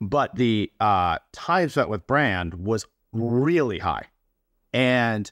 [0.00, 4.06] but the uh, time spent with brand was really high.
[4.72, 5.30] And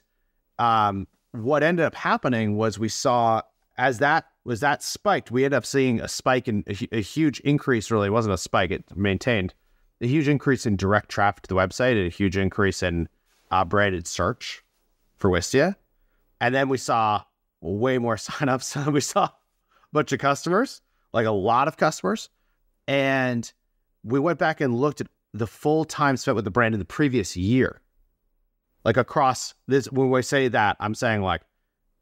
[0.59, 3.41] um, what ended up happening was we saw
[3.77, 7.39] as that was that spiked, we ended up seeing a spike in a, a huge
[7.41, 7.91] increase.
[7.91, 9.53] Really, it wasn't a spike; it maintained
[10.01, 13.07] a huge increase in direct traffic to the website and a huge increase in
[13.51, 14.63] uh, branded search
[15.17, 15.75] for Wistia.
[16.39, 17.23] And then we saw
[17.61, 18.91] way more signups.
[18.91, 19.33] we saw a
[19.93, 20.81] bunch of customers,
[21.13, 22.29] like a lot of customers.
[22.87, 23.51] And
[24.03, 26.85] we went back and looked at the full time spent with the brand in the
[26.85, 27.79] previous year.
[28.83, 31.41] Like across this, when we say that, I'm saying like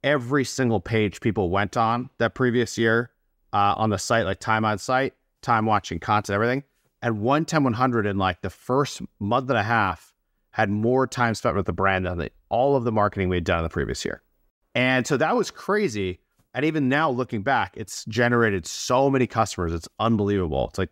[0.01, 3.11] every single page people went on that previous year
[3.51, 6.63] uh, on the site, like time on site, time watching content, everything.
[7.01, 10.13] And 110 100 in like the first month and a half
[10.51, 13.43] had more time spent with the brand than the, all of the marketing we had
[13.43, 14.21] done in the previous year.
[14.75, 16.19] And so that was crazy.
[16.53, 19.71] And even now looking back, it's generated so many customers.
[19.71, 20.67] It's unbelievable.
[20.69, 20.89] It's like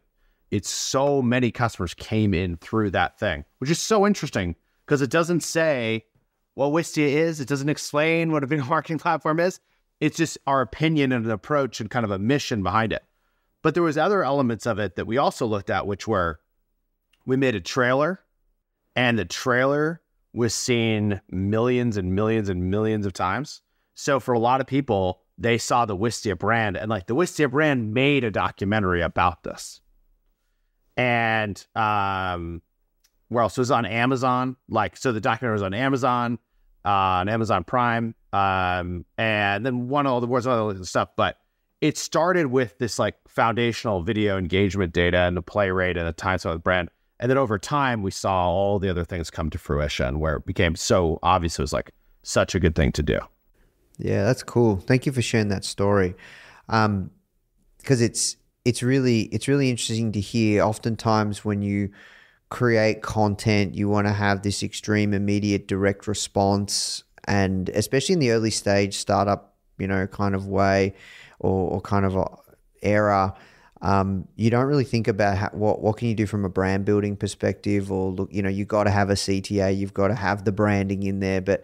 [0.51, 4.55] it's so many customers came in through that thing, which is so interesting
[4.85, 6.05] because it doesn't say
[6.53, 7.41] what Wistia is.
[7.41, 9.59] It doesn't explain what a video marketing platform is.
[9.99, 13.03] It's just our opinion and an approach and kind of a mission behind it.
[13.63, 16.39] But there was other elements of it that we also looked at, which were
[17.25, 18.21] we made a trailer,
[18.95, 20.01] and the trailer
[20.33, 23.61] was seen millions and millions and millions of times.
[23.95, 27.49] So for a lot of people, they saw the Wistia brand, and like the Wistia
[27.49, 29.81] brand made a documentary about this.
[30.95, 32.61] And um,
[33.29, 33.57] where else?
[33.57, 34.55] It was on Amazon.
[34.69, 36.39] Like, so the documentary was on Amazon,
[36.85, 41.09] uh, on Amazon Prime, um, and then one of the was other stuff.
[41.15, 41.37] But
[41.81, 46.13] it started with this like foundational video engagement data and the play rate and the
[46.13, 46.89] time spent with brand.
[47.19, 50.45] And then over time, we saw all the other things come to fruition where it
[50.45, 51.91] became so obvious it was like
[52.23, 53.19] such a good thing to do.
[53.97, 54.77] Yeah, that's cool.
[54.77, 56.15] Thank you for sharing that story.
[56.69, 57.09] Um,
[57.77, 60.61] because it's it's really it's really interesting to hear.
[60.61, 61.89] Oftentimes, when you
[62.49, 68.31] create content, you want to have this extreme, immediate, direct response, and especially in the
[68.31, 70.93] early stage startup, you know, kind of way
[71.39, 72.17] or, or kind of
[72.81, 73.33] era.
[73.81, 76.85] Um, you don't really think about how, what what can you do from a brand
[76.85, 80.15] building perspective, or look, you know, you got to have a CTA, you've got to
[80.15, 81.41] have the branding in there.
[81.41, 81.63] But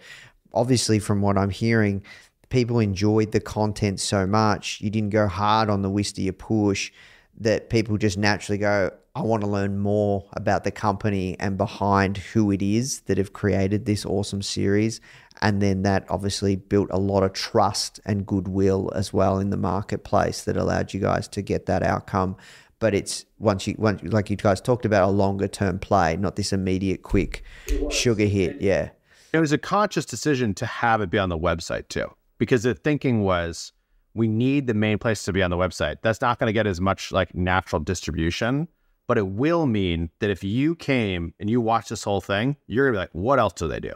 [0.54, 2.04] obviously, from what I'm hearing,
[2.50, 4.80] people enjoyed the content so much.
[4.80, 6.92] You didn't go hard on the Wistia push
[7.40, 12.18] that people just naturally go, I want to learn more about the company and behind
[12.18, 15.02] who it is that have created this awesome series.
[15.44, 19.58] And then that obviously built a lot of trust and goodwill as well in the
[19.58, 22.38] marketplace that allowed you guys to get that outcome.
[22.80, 26.38] But it's once you, once, like you guys talked about, a longer term play, not
[26.38, 27.44] this immediate quick
[27.89, 28.62] sugar hit.
[28.62, 28.91] Yeah.
[29.34, 32.74] It was a conscious decision to have it be on the website too, because the
[32.74, 33.74] thinking was
[34.14, 35.98] we need the main place to be on the website.
[36.02, 38.70] That's not going to get as much like natural distribution,
[39.08, 42.86] but it will mean that if you came and you watched this whole thing, you're
[42.86, 43.94] gonna be like, what else do they do?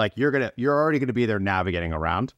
[0.00, 2.32] Like you're gonna you're already gonna be there navigating around.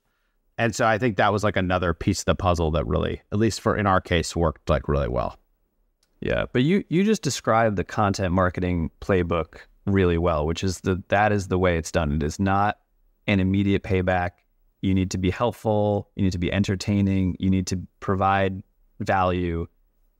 [0.58, 3.38] And so I think that was like another piece of the puzzle that really, at
[3.38, 5.38] least for in our case, worked like really well.
[6.20, 11.00] Yeah, but you you just described the content marketing playbook really well, which is the
[11.08, 12.10] that is the way it's done.
[12.10, 12.78] It is not
[13.28, 14.30] an immediate payback.
[14.80, 18.64] You need to be helpful, you need to be entertaining, you need to provide
[18.98, 19.68] value,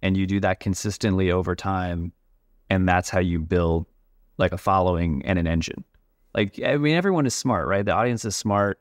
[0.01, 2.13] and you do that consistently over time,
[2.71, 3.87] and that's how you build
[4.39, 5.85] like a following and an engine.
[6.35, 7.85] Like I mean everyone is smart, right?
[7.85, 8.81] The audience is smart.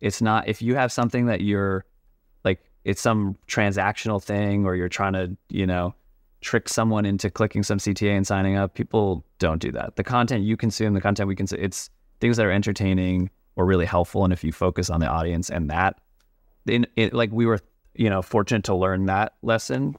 [0.00, 1.84] It's not if you have something that you're
[2.44, 5.94] like it's some transactional thing or you're trying to, you know,
[6.40, 8.74] trick someone into clicking some CTA and signing up.
[8.74, 9.96] People don't do that.
[9.96, 11.90] The content you consume, the content we consume, it's
[12.20, 14.24] things that are entertaining or really helpful.
[14.24, 16.00] And if you focus on the audience and that,
[16.66, 17.58] in it, like we were,
[17.94, 19.96] you know, fortunate to learn that lesson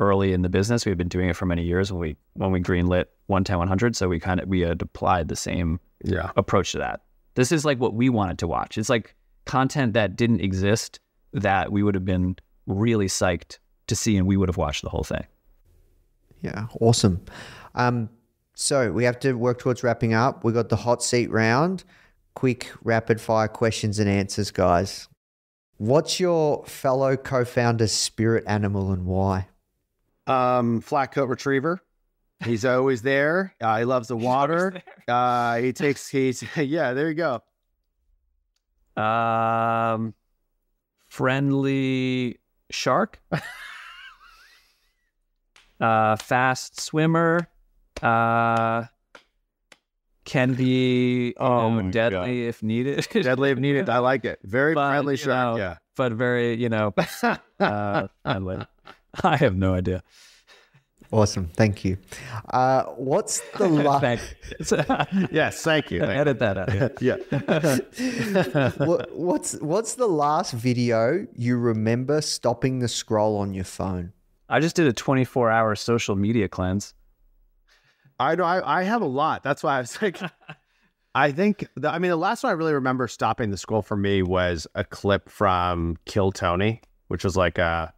[0.00, 0.84] early in the business.
[0.86, 3.96] We've been doing it for many years when we when we greenlit 110 100.
[3.96, 6.30] So we kind of we had applied the same Yeah.
[6.36, 7.00] approach to that.
[7.34, 8.78] This is like what we wanted to watch.
[8.78, 11.00] It's like content that didn't exist
[11.32, 12.36] that we would have been
[12.66, 15.24] really psyched to see and we would have watched the whole thing.
[16.42, 17.24] Yeah, awesome.
[17.74, 18.08] Um,
[18.54, 20.44] so we have to work towards wrapping up.
[20.44, 21.84] We got the hot seat round.
[22.34, 25.08] Quick, rapid fire questions and answers, guys.
[25.78, 29.48] What's your fellow co-founder's spirit animal and why?
[30.26, 31.80] Um, flat coat retriever.
[32.44, 33.54] He's always there.
[33.60, 34.82] Uh, he loves the water.
[35.08, 36.92] Uh, he takes he's yeah.
[36.92, 37.42] There you go.
[39.00, 40.14] Um,
[41.08, 42.38] friendly
[42.70, 43.20] shark,
[45.80, 47.48] uh, fast swimmer,
[48.02, 48.84] uh,
[50.24, 53.06] can be Oh you know, my deadly if needed.
[53.12, 53.88] Deadly if needed.
[53.88, 54.40] I like it.
[54.42, 55.56] Very But, friendly shark.
[55.56, 55.76] know, yeah.
[55.96, 56.92] but very you know,
[57.60, 58.66] uh, friendly.
[59.24, 60.02] I have no idea.
[61.12, 61.98] Awesome, thank you.
[62.50, 64.00] Uh, what's the last?
[64.00, 65.62] Thank- Yes.
[65.62, 66.00] Thank you.
[66.00, 67.00] Thank Edit that out.
[67.00, 67.16] you.
[67.16, 68.68] Yeah.
[68.84, 74.12] what, what's what's the last video you remember stopping the scroll on your phone?
[74.48, 76.94] I just did a 24 hour social media cleanse.
[78.18, 78.44] I know.
[78.44, 79.42] I, I have a lot.
[79.44, 80.18] That's why I was like,
[81.14, 81.68] I think.
[81.76, 84.66] The, I mean, the last one I really remember stopping the scroll for me was
[84.74, 87.92] a clip from Kill Tony, which was like a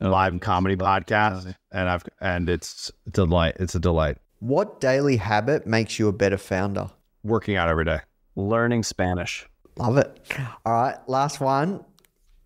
[0.00, 3.56] live comedy podcast, and I've and it's delight.
[3.60, 4.18] It's a delight.
[4.40, 6.90] What daily habit makes you a better founder?
[7.22, 8.00] Working out every day.
[8.34, 9.46] Learning Spanish.
[9.76, 10.20] Love it.
[10.66, 11.84] All right, last one.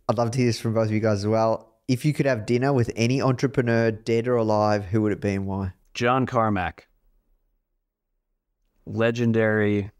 [0.08, 1.72] I'd love to hear this from both of you guys as well.
[1.88, 5.34] If you could have dinner with any entrepreneur, dead or alive, who would it be
[5.34, 5.72] and why?
[5.94, 6.88] John Carmack,
[8.84, 9.90] legendary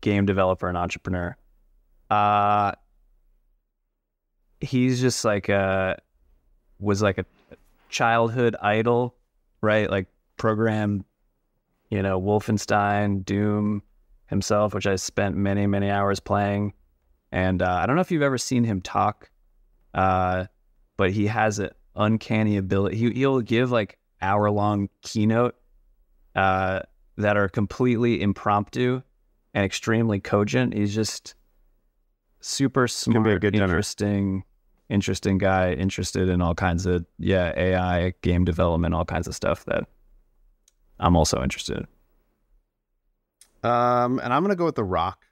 [0.00, 1.36] game developer and entrepreneur.
[2.10, 2.72] Uh,
[4.60, 5.98] he's just like a
[6.78, 7.24] was like a
[7.88, 9.14] childhood idol,
[9.60, 9.90] right?
[9.90, 10.06] Like
[10.36, 11.04] program,
[11.90, 13.82] you know, Wolfenstein, Doom
[14.26, 16.74] himself, which I spent many many hours playing.
[17.32, 19.30] And uh, I don't know if you've ever seen him talk,
[19.94, 20.46] uh,
[20.96, 22.96] but he has an uncanny ability.
[22.96, 25.54] He, he'll give like hour long keynote
[26.34, 26.80] uh,
[27.16, 29.02] that are completely impromptu
[29.54, 30.74] and extremely cogent.
[30.74, 31.34] He's just
[32.40, 34.44] super gonna be a smart, interesting,
[34.88, 39.64] interesting guy, interested in all kinds of yeah AI, game development, all kinds of stuff
[39.66, 39.84] that
[41.00, 41.86] I'm also interested in.
[43.70, 45.24] Um, and I'm gonna go with The Rock.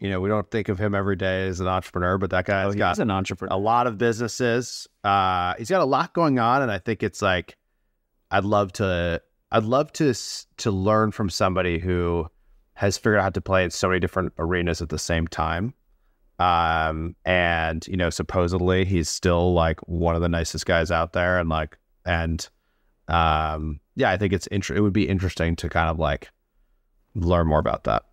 [0.00, 2.74] You know, we don't think of him every day as an entrepreneur, but that guy's
[2.74, 3.54] Oh, got an entrepreneur.
[3.54, 4.88] a lot of businesses.
[5.04, 7.56] Uh, he's got a lot going on, and I think it's like
[8.30, 9.22] I'd love to.
[9.52, 10.12] I'd love to
[10.58, 12.26] to learn from somebody who
[12.74, 15.74] has figured out how to play in so many different arenas at the same time.
[16.44, 21.38] Um, and you know, supposedly he's still like one of the nicest guys out there,
[21.38, 22.46] and like, and
[23.08, 26.30] um, yeah, I think it's inter- It would be interesting to kind of like
[27.14, 28.04] learn more about that.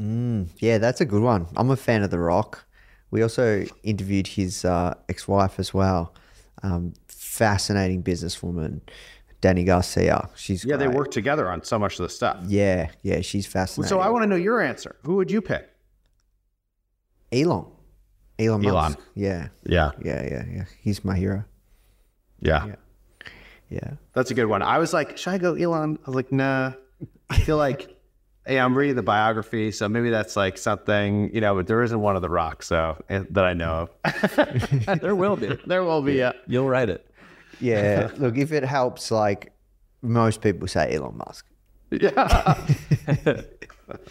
[0.00, 1.46] Mm, yeah, that's a good one.
[1.56, 2.64] I'm a fan of The Rock.
[3.10, 6.14] We also interviewed his uh, ex-wife as well.
[6.62, 8.80] Um, fascinating businesswoman,
[9.42, 10.30] Dany Garcia.
[10.34, 12.38] She's Yeah, they work together on so much of the stuff.
[12.46, 13.88] Yeah, yeah, she's fascinating.
[13.88, 14.96] So I want to know your answer.
[15.04, 15.68] Who would you pick?
[17.32, 17.66] Elon,
[18.38, 18.74] Elon, Elon.
[18.92, 18.98] Musk.
[19.14, 20.64] Yeah, Yeah, yeah, yeah, yeah.
[20.80, 21.44] He's my hero.
[22.40, 22.66] yeah.
[22.66, 22.74] Yeah.
[23.70, 23.90] Yeah.
[24.12, 24.60] That's a good one.
[24.60, 25.98] I was like, should I go Elon?
[26.06, 26.72] I was like, nah.
[27.30, 27.96] I feel like,
[28.46, 31.98] hey, I'm reading the biography, so maybe that's like something, you know, but there isn't
[31.98, 34.98] one of the rocks, so eh, that I know of.
[35.00, 35.58] there will be.
[35.64, 36.14] there will be.
[36.14, 36.32] Yeah.
[36.46, 37.08] You'll write it.
[37.60, 38.10] Yeah.
[38.18, 39.52] Look, if it helps, like
[40.02, 41.46] most people say Elon Musk.
[41.90, 43.42] Yeah.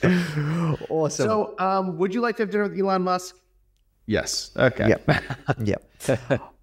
[0.89, 1.25] Awesome.
[1.27, 3.35] so, um, would you like to have dinner with Elon Musk?
[4.05, 4.51] Yes.
[4.57, 4.89] Okay.
[4.89, 5.23] Yep.
[5.63, 5.83] yep.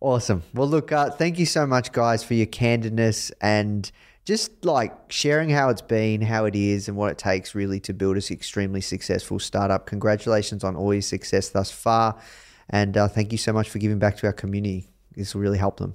[0.00, 0.42] awesome.
[0.54, 3.90] Well, look, uh, thank you so much, guys, for your candidness and
[4.24, 7.94] just like sharing how it's been, how it is, and what it takes really to
[7.94, 9.86] build a extremely successful startup.
[9.86, 12.20] Congratulations on all your success thus far.
[12.68, 14.88] And uh, thank you so much for giving back to our community.
[15.16, 15.94] This will really help them.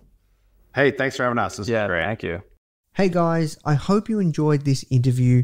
[0.74, 1.58] Hey, thanks for having us.
[1.58, 2.04] This Yeah, is great.
[2.06, 2.42] thank you.
[2.96, 5.44] Hey guys, I hope you enjoyed this interview.